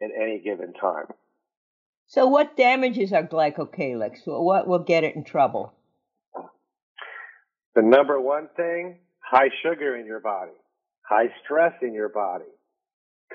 [0.03, 1.07] at any given time.
[2.07, 4.27] So what damages our glycocalyx?
[4.27, 5.73] What will get it in trouble?
[7.75, 10.53] The number one thing, high sugar in your body,
[11.03, 12.51] high stress in your body.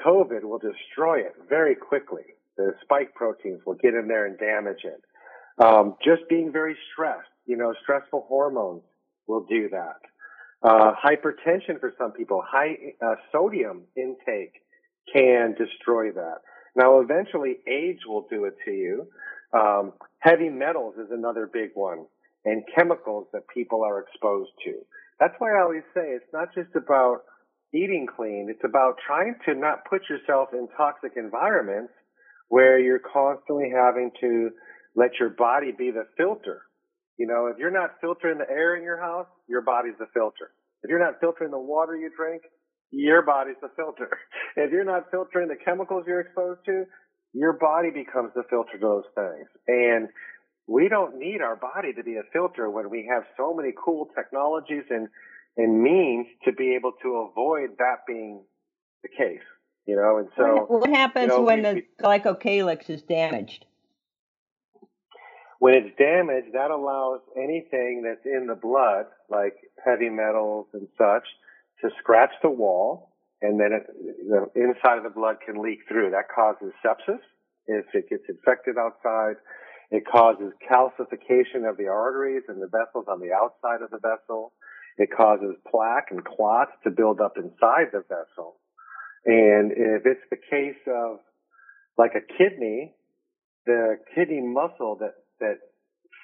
[0.05, 2.23] COVID will destroy it very quickly.
[2.57, 5.01] The spike proteins will get in there and damage it.
[5.57, 8.83] Um, just being very stressed, you know, stressful hormones
[9.27, 9.99] will do that.
[10.61, 14.53] Uh, hypertension for some people, high uh, sodium intake
[15.13, 16.39] can destroy that.
[16.75, 19.07] Now, eventually, age will do it to you.
[19.53, 22.05] Um, heavy metals is another big one,
[22.43, 24.73] and chemicals that people are exposed to.
[25.19, 27.21] That's why I always say it's not just about
[27.73, 28.47] eating clean.
[28.49, 31.93] It's about trying to not put yourself in toxic environments
[32.49, 34.51] where you're constantly having to
[34.95, 36.63] let your body be the filter.
[37.17, 40.51] You know, if you're not filtering the air in your house, your body's the filter.
[40.83, 42.43] If you're not filtering the water you drink,
[42.91, 44.09] your body's the filter.
[44.57, 46.85] If you're not filtering the chemicals you're exposed to,
[47.33, 49.49] your body becomes the filter to those things.
[49.67, 50.07] And
[50.65, 54.07] we don't need our body to be a filter when we have so many cool
[54.15, 55.09] technologies and,
[55.57, 58.43] and means to be able to avoid that being
[59.03, 59.43] the case.
[59.85, 63.65] You know, and so what happens you know, when we, the glycocalyx is damaged?
[65.59, 71.23] When it's damaged, that allows anything that's in the blood, like heavy metals and such,
[71.81, 73.87] to scratch the wall, and then it,
[74.27, 76.11] the inside of the blood can leak through.
[76.11, 77.19] That causes sepsis
[77.67, 79.35] if it gets infected outside.
[79.91, 84.53] It causes calcification of the arteries and the vessels on the outside of the vessel.
[84.97, 88.57] It causes plaque and clots to build up inside the vessel.
[89.25, 91.19] And if it's the case of
[91.97, 92.93] like a kidney,
[93.65, 95.57] the kidney muscle that that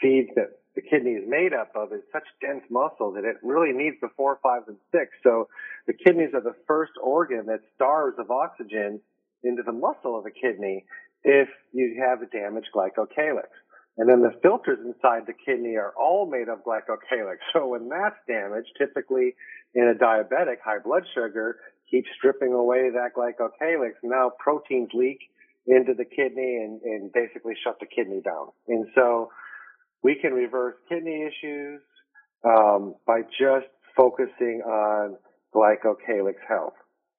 [0.02, 3.74] feeds that the kidney is made up of is such dense muscle that it really
[3.74, 5.12] needs the four, five, and six.
[5.24, 5.47] So
[5.86, 9.02] the kidneys are the first organ that starves of oxygen
[9.43, 10.86] into the muscle of the kidney
[11.24, 13.52] if you have a damaged glycocalyx.
[13.97, 17.38] And then the filters inside the kidney are all made of glycocalyx.
[17.54, 19.36] So when that's damaged, typically
[19.76, 21.58] in a diabetic, high blood sugar
[21.89, 23.91] keeps stripping away that glycocalyx.
[24.04, 25.19] Now proteins leak
[25.67, 28.47] into the kidney and, and basically shut the kidney down.
[28.67, 29.30] And so
[30.04, 31.82] we can reverse kidney issues
[32.43, 35.17] um, by just focusing on
[35.54, 36.74] glycocalyx health.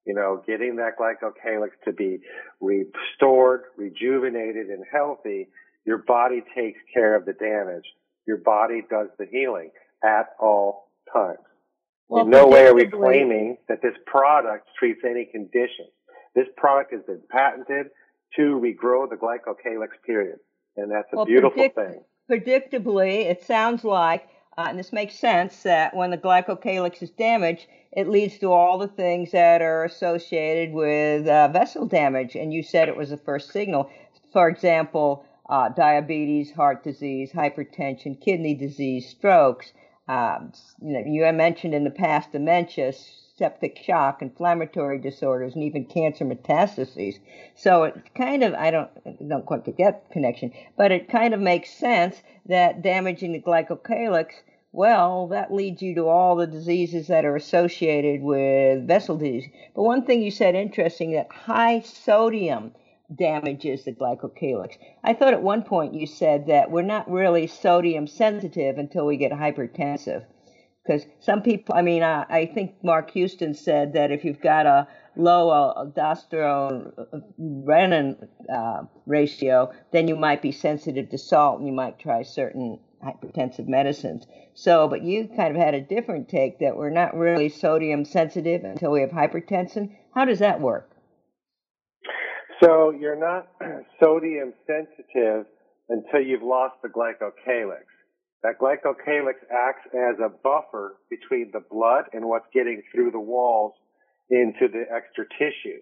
[0.05, 2.19] You know, getting that glycocalyx to be
[2.59, 5.47] restored, rejuvenated, and healthy.
[5.85, 7.85] Your body takes care of the damage.
[8.27, 9.71] Your body does the healing
[10.03, 11.39] at all times.
[12.09, 15.87] Well, In no way are we claiming that this product treats any condition.
[16.35, 17.87] This product has been patented
[18.35, 20.39] to regrow the glycocalyx period.
[20.75, 22.03] And that's a well, beautiful predict- thing.
[22.31, 27.67] Predictably, it sounds like, uh, and this makes sense, that when the glycocalyx is damaged,
[27.91, 32.35] it leads to all the things that are associated with uh, vessel damage.
[32.35, 33.89] And you said it was the first signal.
[34.31, 39.73] For example, uh, diabetes, heart disease, hypertension, kidney disease, strokes.
[40.07, 42.93] Um, you, know, you mentioned in the past dementia,
[43.35, 47.15] septic shock, inflammatory disorders, and even cancer metastases.
[47.55, 48.89] So it kind of, I don't,
[49.27, 54.33] don't quite get that connection, but it kind of makes sense that damaging the glycocalyx,
[54.71, 59.49] well, that leads you to all the diseases that are associated with vessel disease.
[59.75, 62.73] But one thing you said interesting that high sodium
[63.13, 64.77] damages the glycocalyx.
[65.03, 69.17] I thought at one point you said that we're not really sodium sensitive until we
[69.17, 70.25] get hypertensive.
[70.85, 74.65] Because some people, I mean, I, I think Mark Houston said that if you've got
[74.65, 81.67] a low aldosterone uh, renin uh, ratio, then you might be sensitive to salt and
[81.67, 84.25] you might try certain hypertensive medicines.
[84.53, 88.63] So, but you kind of had a different take that we're not really sodium sensitive
[88.63, 89.95] until we have hypertension.
[90.13, 90.89] How does that work?
[92.61, 93.47] So you're not
[94.01, 95.45] sodium sensitive
[95.89, 97.83] until you've lost the glycocalyx.
[98.43, 103.73] That glycocalyx acts as a buffer between the blood and what's getting through the walls
[104.29, 105.79] into the extra tissue.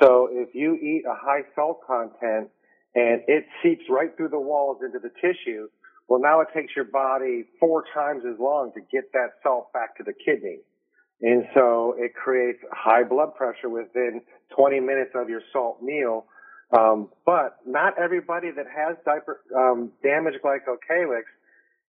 [0.00, 2.50] So if you eat a high salt content
[2.94, 5.68] and it seeps right through the walls into the tissue,
[6.08, 9.96] well, now it takes your body four times as long to get that salt back
[9.96, 10.58] to the kidney.
[11.22, 14.20] And so it creates high blood pressure within
[14.54, 16.26] 20 minutes of your salt meal.
[16.76, 21.22] Um, but not everybody that has diaper, um, damaged glycocalyx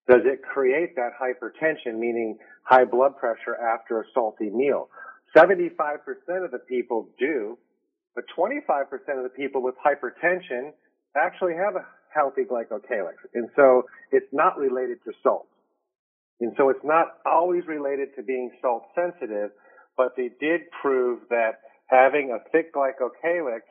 [0.08, 4.89] does it create that hypertension, meaning high blood pressure after a salty meal.
[5.36, 5.99] 75%
[6.43, 7.58] of the people do,
[8.14, 8.86] but 25%
[9.18, 10.72] of the people with hypertension
[11.18, 13.16] actually have a healthy glycocalyx.
[13.34, 15.47] And so it's not related to salt.
[16.39, 19.51] And so it's not always related to being salt sensitive,
[19.97, 23.62] but they did prove that having a thick glycocalyx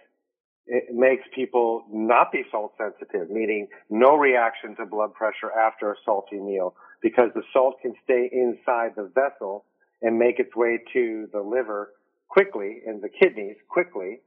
[0.66, 5.96] it makes people not be salt sensitive, meaning no reaction to blood pressure after a
[6.04, 9.64] salty meal because the salt can stay inside the vessel
[10.00, 11.92] and make its way to the liver
[12.28, 14.20] quickly and the kidneys quickly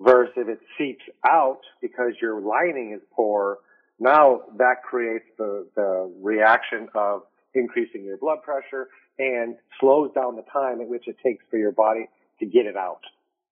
[0.00, 3.58] versus if it seeps out because your lining is poor,
[4.00, 7.22] now that creates the, the reaction of
[7.54, 8.88] increasing your blood pressure
[9.18, 12.08] and slows down the time at which it takes for your body
[12.40, 13.00] to get it out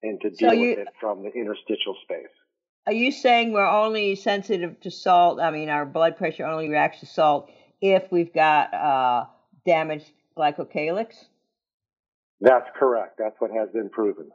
[0.03, 2.27] and to deal so you, with it from the interstitial space.
[2.87, 5.41] Are you saying we're only sensitive to salt?
[5.41, 7.51] I mean, our blood pressure only reacts to salt
[7.81, 9.27] if we've got uh,
[9.65, 11.15] damaged glycocalyx?
[12.41, 13.19] That's correct.
[13.19, 14.31] That's what has been proven.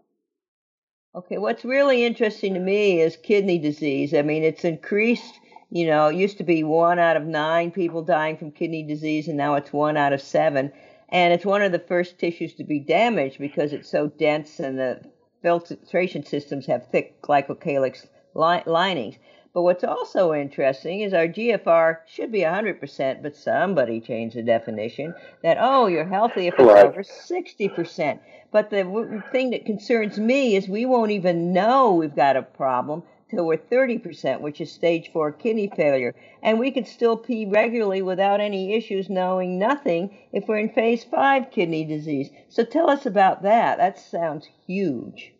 [1.15, 4.13] Okay, what's really interesting to me is kidney disease.
[4.13, 5.39] I mean, it's increased.
[5.70, 9.28] You know, it used to be one out of nine people dying from kidney disease,
[9.28, 10.72] and now it's one out of seven.
[11.09, 14.78] And it's one of the first tissues to be damaged because it's so dense and
[14.78, 15.01] the
[15.41, 19.17] filtration systems have thick glycocalyx li- linings.
[19.53, 25.15] But what's also interesting is our GFR should be 100%, but somebody changed the definition
[25.41, 28.19] that, oh, you're healthy if it's over 60%.
[28.51, 32.43] But the w- thing that concerns me is we won't even know we've got a
[32.43, 36.15] problem till we're 30%, which is stage four kidney failure.
[36.41, 41.03] And we can still pee regularly without any issues, knowing nothing if we're in phase
[41.03, 42.30] five kidney disease.
[42.49, 43.78] So tell us about that.
[43.78, 45.34] That sounds huge.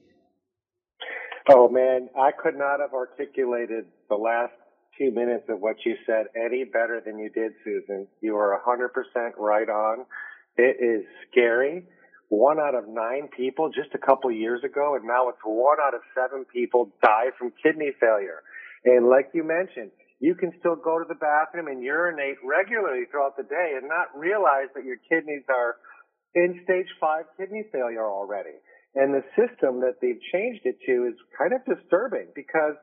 [1.50, 4.52] Oh man, I could not have articulated the last
[4.98, 8.08] two minutes of what you said any better than you did, Susan.
[8.22, 10.06] You are 100% right on.
[10.58, 11.84] It is scary.
[12.30, 15.94] One out of nine people just a couple years ago, and now it's one out
[15.94, 18.44] of seven people die from kidney failure.
[18.84, 23.38] And like you mentioned, you can still go to the bathroom and urinate regularly throughout
[23.38, 25.78] the day and not realize that your kidneys are
[26.36, 28.58] in stage five kidney failure already.
[28.96, 32.76] And the system that they've changed it to is kind of disturbing because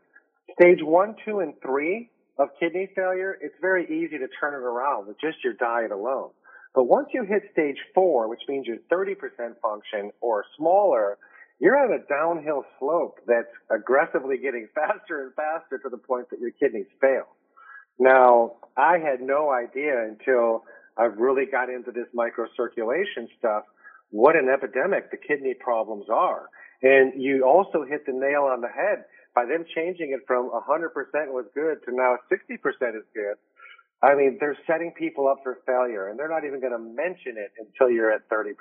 [0.59, 5.09] stage one, two, and three of kidney failure, it's very easy to turn it around
[5.09, 6.31] with just your diet alone.
[6.75, 9.17] But once you hit stage four, which means you're 30%
[9.63, 11.19] function or smaller,
[11.61, 16.41] you're on a downhill slope that's aggressively getting faster and faster to the point that
[16.41, 17.29] your kidneys fail.
[17.99, 20.65] Now, I had no idea until
[20.97, 23.65] I really got into this microcirculation stuff
[24.11, 26.49] what an epidemic the kidney problems are.
[26.83, 29.05] And you also hit the nail on the head
[29.35, 30.95] by them changing it from 100%
[31.33, 33.35] was good to now 60% is good.
[34.05, 37.37] I mean, they're setting people up for failure and they're not even going to mention
[37.37, 38.53] it until you're at 30%.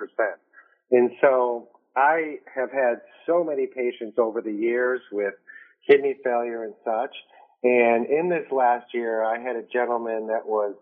[0.90, 5.34] And so I have had so many patients over the years with
[5.88, 7.14] kidney failure and such.
[7.62, 10.74] And in this last year, I had a gentleman that was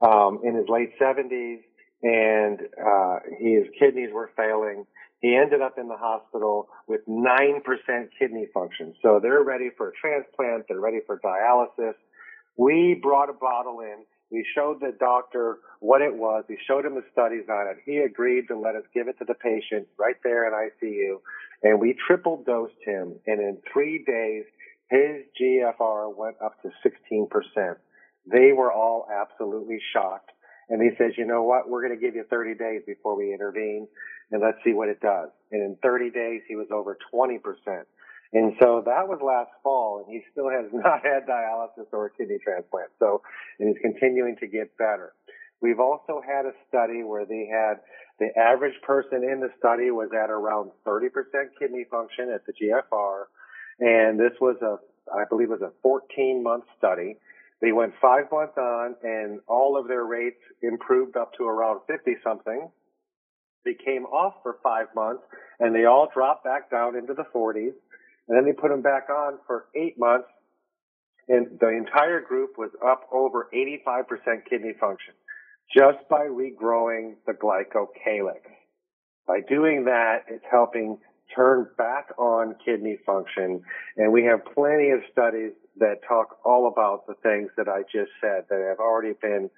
[0.00, 1.60] um, in his late 70s
[2.02, 4.84] and uh, his kidneys were failing.
[5.20, 7.62] He ended up in the hospital with 9%
[8.18, 8.94] kidney function.
[9.00, 10.66] So they're ready for a transplant.
[10.68, 11.94] They're ready for dialysis.
[12.56, 14.04] We brought a bottle in.
[14.30, 16.44] We showed the doctor what it was.
[16.48, 17.76] We showed him the studies on it.
[17.84, 21.18] He agreed to let us give it to the patient right there in ICU.
[21.62, 23.14] And we triple dosed him.
[23.26, 24.44] And in three days,
[24.90, 27.76] his GFR went up to 16%.
[28.30, 30.30] They were all absolutely shocked.
[30.68, 31.68] And he says, you know what?
[31.68, 33.86] We're going to give you 30 days before we intervene
[34.30, 35.28] and let's see what it does.
[35.52, 37.38] And in 30 days, he was over 20%.
[38.34, 42.10] And so that was last fall and he still has not had dialysis or a
[42.10, 42.90] kidney transplant.
[42.98, 43.22] So,
[43.60, 45.14] and he's continuing to get better.
[45.62, 47.80] We've also had a study where they had
[48.20, 51.10] The average person in the study was at around 30%
[51.58, 53.24] kidney function at the GFR.
[53.80, 54.78] And this was a,
[55.12, 57.16] I believe it was a 14 month study.
[57.60, 62.16] They went five months on and all of their rates improved up to around 50
[62.22, 62.68] something.
[63.64, 65.22] They came off for five months
[65.60, 67.72] and they all dropped back down into the 40s.
[68.28, 70.28] And then they put them back on for eight months
[71.28, 74.04] and the entire group was up over 85%
[74.48, 75.14] kidney function
[75.74, 78.42] just by regrowing the glycocalyx.
[79.26, 80.98] By doing that, it's helping
[81.34, 83.62] turn back on kidney function.
[83.96, 88.10] And we have plenty of studies that talk all about the things that I just
[88.20, 89.48] said that have already been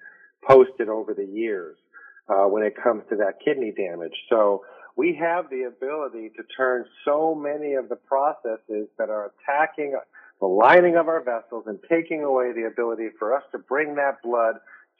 [0.47, 1.75] posted over the years
[2.29, 4.15] uh, when it comes to that kidney damage.
[4.29, 4.63] So
[4.97, 9.95] we have the ability to turn so many of the processes that are attacking
[10.41, 14.21] the lining of our vessels and taking away the ability for us to bring that
[14.23, 14.55] blood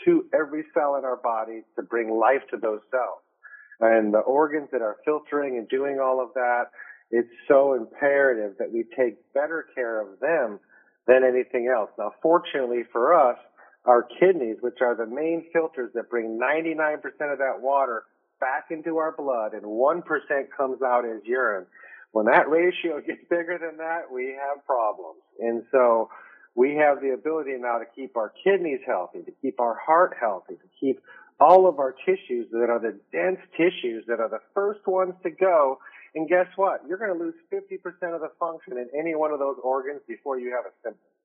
[0.05, 3.21] to every cell in our body to bring life to those cells.
[3.79, 6.65] And the organs that are filtering and doing all of that,
[7.09, 10.59] it's so imperative that we take better care of them
[11.07, 11.89] than anything else.
[11.97, 13.37] Now, fortunately for us,
[13.85, 16.97] our kidneys, which are the main filters that bring 99%
[17.31, 18.03] of that water
[18.39, 20.03] back into our blood and 1%
[20.55, 21.65] comes out as urine.
[22.11, 25.21] When that ratio gets bigger than that, we have problems.
[25.39, 26.09] And so
[26.55, 30.55] we have the ability now to keep our kidneys healthy, to keep our heart healthy,
[30.55, 30.99] to keep
[31.39, 35.29] all of our tissues that are the dense tissues that are the first ones to
[35.29, 35.79] go.
[36.15, 36.81] And guess what?
[36.87, 40.39] You're going to lose 50% of the function in any one of those organs before
[40.39, 41.16] you have a symptom.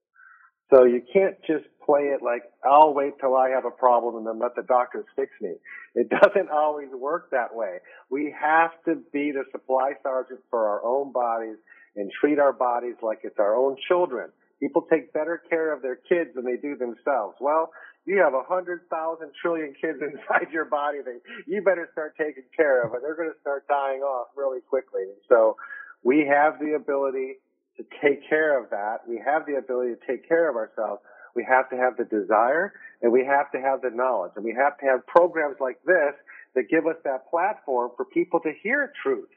[0.73, 4.27] So you can't just play it like, I'll wait till I have a problem and
[4.27, 5.55] then let the doctors fix me.
[5.95, 7.79] It doesn't always work that way.
[8.11, 11.57] We have to be the supply sergeant for our own bodies
[11.97, 14.31] and treat our bodies like it's our own children.
[14.61, 17.37] People take better care of their kids than they do themselves.
[17.41, 17.71] Well,
[18.07, 22.45] you have a hundred thousand trillion kids inside your body that you better start taking
[22.57, 25.03] care of, and they're going to start dying off really quickly.
[25.29, 25.57] So
[26.03, 27.39] we have the ability
[27.77, 28.99] to take care of that.
[29.09, 31.03] We have the ability to take care of ourselves.
[31.35, 34.55] We have to have the desire and we have to have the knowledge and we
[34.55, 36.15] have to have programs like this
[36.55, 39.31] that give us that platform for people to hear truth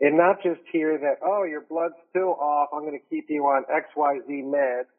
[0.00, 2.70] and not just hear that, oh, your blood's still off.
[2.72, 4.90] I'm going to keep you on XYZ meds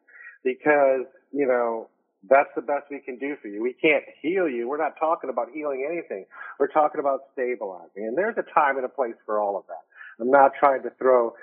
[0.44, 1.88] because, you know,
[2.28, 3.62] that's the best we can do for you.
[3.62, 4.68] We can't heal you.
[4.68, 6.24] We're not talking about healing anything.
[6.58, 8.06] We're talking about stabilizing.
[8.06, 9.84] And there's a time and a place for all of that.
[10.20, 11.34] I'm not trying to throw,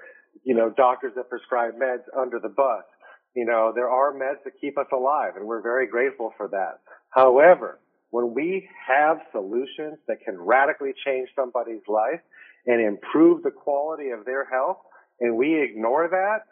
[0.43, 2.83] you know, doctors that prescribe meds under the bus.
[3.35, 6.79] You know, there are meds that keep us alive and we're very grateful for that.
[7.09, 7.79] However,
[8.09, 12.19] when we have solutions that can radically change somebody's life,
[12.65, 14.77] and improve the quality of their health
[15.19, 16.45] and we ignore that,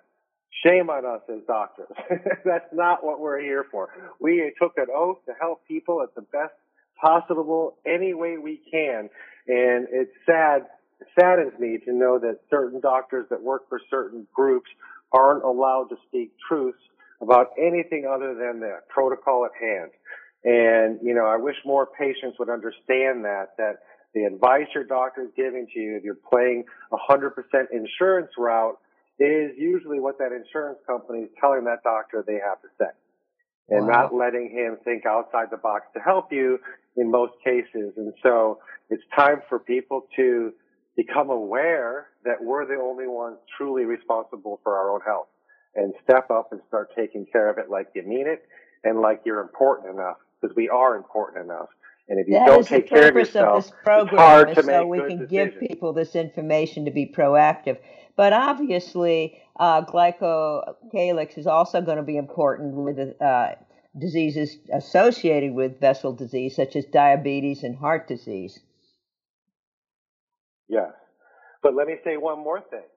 [0.64, 1.88] shame on us as doctors.
[2.46, 3.90] That's not what we're here for.
[4.20, 6.54] We took an oath to help people at the best
[7.02, 9.10] possible any way we can.
[9.48, 10.68] And it's sad,
[11.20, 14.70] saddens me to know that certain doctors that work for certain groups
[15.12, 16.80] aren't allowed to speak truths
[17.22, 19.92] about anything other than the protocol at hand.
[20.44, 23.80] And, you know, I wish more patients would understand that, that
[24.14, 27.32] the advice your doctor is giving to you, if you're playing a 100%
[27.72, 28.78] insurance route,
[29.20, 32.92] is usually what that insurance company is telling that doctor they have to say.
[33.68, 34.04] And wow.
[34.04, 36.58] not letting him think outside the box to help you
[36.96, 37.94] in most cases.
[37.98, 40.54] And so it's time for people to
[41.00, 45.28] become aware that we're the only ones truly responsible for our own health
[45.76, 48.44] and step up and start taking care of it like you mean it
[48.84, 51.70] and like you're important enough because we are important enough.
[52.10, 54.64] And if you that don't take care of yourself, of this program it's hard to
[54.64, 55.30] so we can decisions.
[55.30, 57.78] give people this information to be proactive.
[58.18, 63.52] But obviously, uh, glycocalyx is also going to be important with uh,
[63.98, 68.60] diseases associated with vessel disease, such as diabetes and heart disease.
[70.70, 70.94] Yes.
[71.62, 72.88] But let me say one more thing.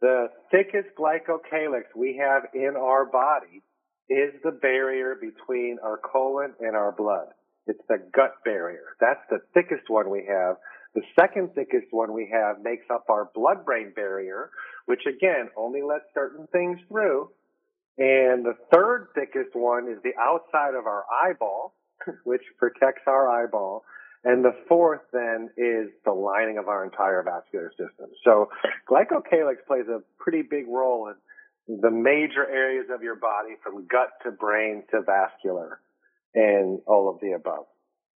[0.00, 3.62] The thickest glycocalyx we have in our body
[4.08, 7.28] is the barrier between our colon and our blood.
[7.66, 8.96] It's the gut barrier.
[8.98, 10.56] That's the thickest one we have.
[10.94, 14.50] The second thickest one we have makes up our blood brain barrier,
[14.86, 17.30] which again only lets certain things through.
[17.98, 21.74] And the third thickest one is the outside of our eyeball,
[22.24, 23.84] which protects our eyeball.
[24.22, 28.10] And the fourth then is the lining of our entire vascular system.
[28.22, 28.50] So
[28.88, 34.10] glycocalyx plays a pretty big role in the major areas of your body from gut
[34.24, 35.80] to brain to vascular
[36.34, 37.66] and all of the above.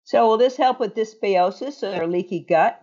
[0.05, 2.80] So, will this help with dysbiosis or leaky gut?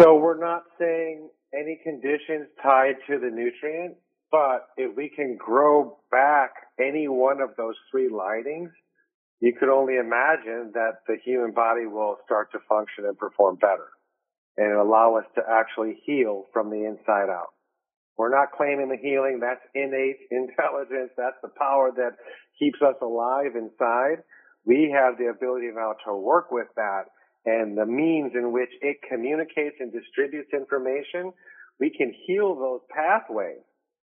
[0.00, 3.94] So, we're not saying any conditions tied to the nutrient,
[4.32, 6.50] but if we can grow back
[6.80, 8.70] any one of those three linings,
[9.40, 13.88] you could only imagine that the human body will start to function and perform better
[14.56, 17.54] and allow us to actually heal from the inside out.
[18.16, 19.38] We're not claiming the healing.
[19.40, 21.10] That's innate intelligence.
[21.16, 22.18] That's the power that
[22.58, 24.24] keeps us alive inside.
[24.66, 27.04] We have the ability now to work with that
[27.46, 31.32] and the means in which it communicates and distributes information.
[31.78, 33.62] We can heal those pathways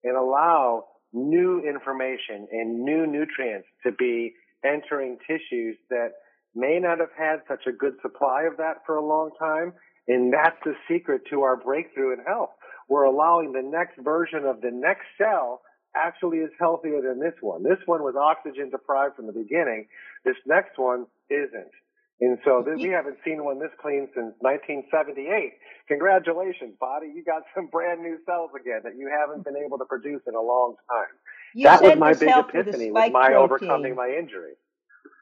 [0.02, 4.32] and allow new information and new nutrients to be
[4.64, 6.12] entering tissues that
[6.54, 9.72] may not have had such a good supply of that for a long time.
[10.08, 12.50] And that's the secret to our breakthrough in health.
[12.88, 15.60] We're allowing the next version of the next cell
[15.94, 17.62] actually is healthier than this one.
[17.62, 19.86] This one was oxygen deprived from the beginning.
[20.24, 21.72] This next one isn't.
[22.20, 25.54] And so this, we haven't seen one this clean since 1978.
[25.86, 27.12] Congratulations, body.
[27.14, 30.34] You got some brand new cells again that you haven't been able to produce in
[30.34, 31.14] a long time.
[31.54, 33.36] You that was my big epiphany with, with my protein.
[33.36, 34.52] overcoming my injury.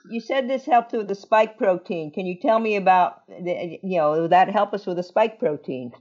[0.09, 2.13] You said this helped with the spike protein.
[2.13, 5.39] Can you tell me about, the, you know, would that help us with the spike
[5.39, 5.93] protein?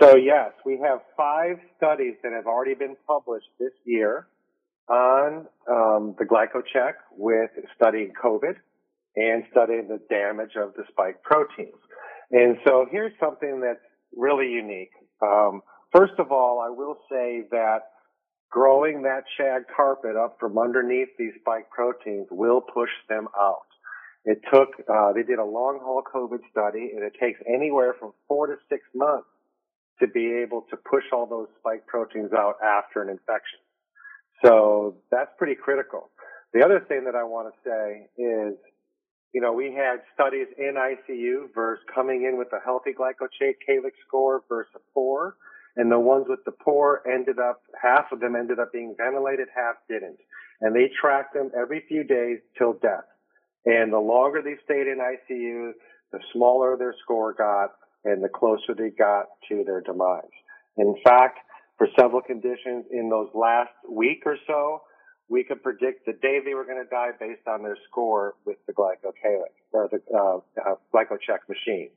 [0.00, 4.26] So yes, we have five studies that have already been published this year
[4.88, 8.56] on um, the glycocheck with studying COVID
[9.14, 11.76] and studying the damage of the spike proteins.
[12.30, 13.84] And so here's something that's
[14.16, 14.92] really unique.
[15.20, 15.62] Um,
[15.94, 17.91] first of all, I will say that
[18.52, 23.66] growing that shag carpet up from underneath these spike proteins will push them out.
[24.24, 28.12] It took, uh, they did a long haul COVID study and it takes anywhere from
[28.28, 29.26] four to six months
[30.00, 33.58] to be able to push all those spike proteins out after an infection.
[34.44, 36.10] So that's pretty critical.
[36.52, 38.54] The other thing that I want to say is,
[39.32, 44.42] you know, we had studies in ICU versus coming in with a healthy glycocalyx score
[44.48, 45.36] versus a poor
[45.76, 49.48] and the ones with the poor ended up, half of them ended up being ventilated,
[49.54, 50.18] half didn't.
[50.60, 53.04] And they tracked them every few days till death.
[53.64, 55.72] And the longer they stayed in ICU,
[56.12, 57.72] the smaller their score got
[58.04, 60.22] and the closer they got to their demise.
[60.76, 61.38] In fact,
[61.78, 64.82] for several conditions in those last week or so,
[65.28, 68.58] we could predict the day they were going to die based on their score with
[68.66, 71.90] the glycocalyx or the uh, uh, glycocheck machine.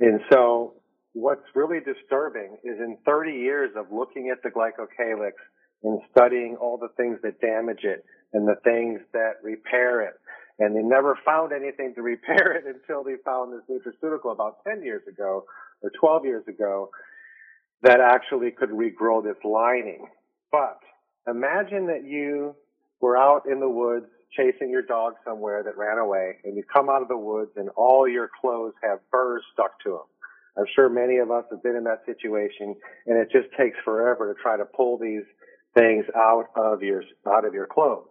[0.00, 0.74] And so
[1.16, 5.32] what's really disturbing is in 30 years of looking at the glycocalyx
[5.82, 8.04] and studying all the things that damage it
[8.34, 10.14] and the things that repair it.
[10.58, 14.82] And they never found anything to repair it until they found this nutraceutical about 10
[14.82, 15.46] years ago
[15.82, 16.90] or 12 years ago
[17.82, 20.08] that actually could regrow this lining.
[20.52, 20.80] But
[21.26, 22.54] imagine that you
[23.00, 24.06] were out in the woods
[24.36, 27.70] chasing your dog somewhere that ran away and you come out of the woods and
[27.70, 30.06] all your clothes have burrs stuck to them
[30.58, 32.74] I'm sure many of us have been in that situation
[33.06, 35.24] and it just takes forever to try to pull these
[35.76, 38.08] things out of your, out of your clothes.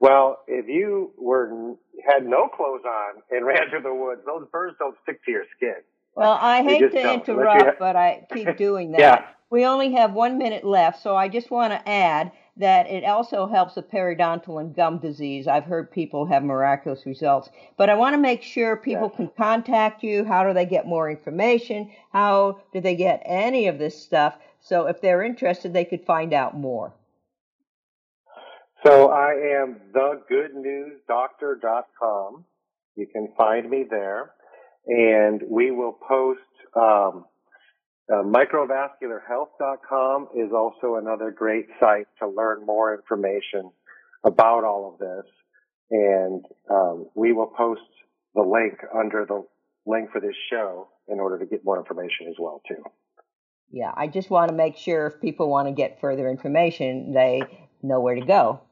[0.00, 1.74] Well, if you were,
[2.06, 5.44] had no clothes on and ran through the woods, those burrs don't stick to your
[5.56, 5.76] skin.
[6.14, 7.28] Well, I hate to don't.
[7.28, 9.00] interrupt, but I keep doing that.
[9.00, 9.24] yeah.
[9.50, 13.46] We only have one minute left, so I just want to add that it also
[13.46, 15.46] helps with periodontal and gum disease.
[15.46, 17.48] I've heard people have miraculous results.
[17.76, 20.24] But I want to make sure people can contact you.
[20.24, 21.90] How do they get more information?
[22.12, 24.34] How do they get any of this stuff?
[24.60, 26.92] So if they're interested, they could find out more.
[28.84, 32.44] So I am thegoodnewsdoctor.com.
[32.96, 34.32] You can find me there.
[34.86, 36.40] And we will post
[36.74, 37.24] um,
[38.10, 43.70] uh, microvascularhealth.com is also another great site to learn more information
[44.24, 45.26] about all of this.
[45.90, 47.80] And um, we will post
[48.34, 49.46] the link under the
[49.86, 52.84] link for this show in order to get more information as well too.
[53.70, 57.42] Yeah, I just want to make sure if people want to get further information, they
[57.82, 58.62] know where to go.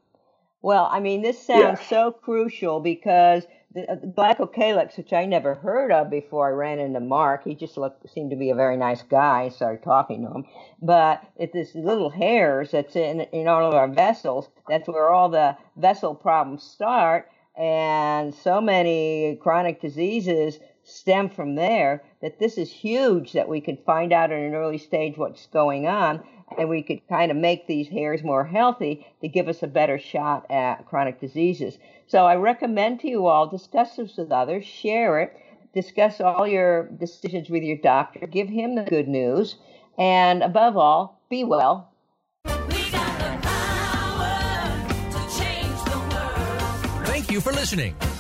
[0.63, 3.45] Well, I mean, this sounds so crucial because
[3.77, 7.45] Uh, the glycocalyx, which I never heard of before I ran into Mark.
[7.45, 9.43] He just looked seemed to be a very nice guy.
[9.43, 10.45] I started talking to him,
[10.81, 14.49] but it's this little hairs that's in in all of our vessels.
[14.69, 22.03] That's where all the vessel problems start, and so many chronic diseases stem from there.
[22.23, 23.33] That this is huge.
[23.33, 26.25] That we could find out at an early stage what's going on,
[26.59, 29.99] and we could kind of make these hairs more healthy to give us a better
[29.99, 31.79] shot at chronic diseases.
[32.07, 35.37] So I recommend to you all discuss this with others, share it,
[35.75, 39.57] discuss all your decisions with your doctor, give him the good news,
[39.99, 41.91] and above all, be well.
[47.05, 47.95] Thank you for listening.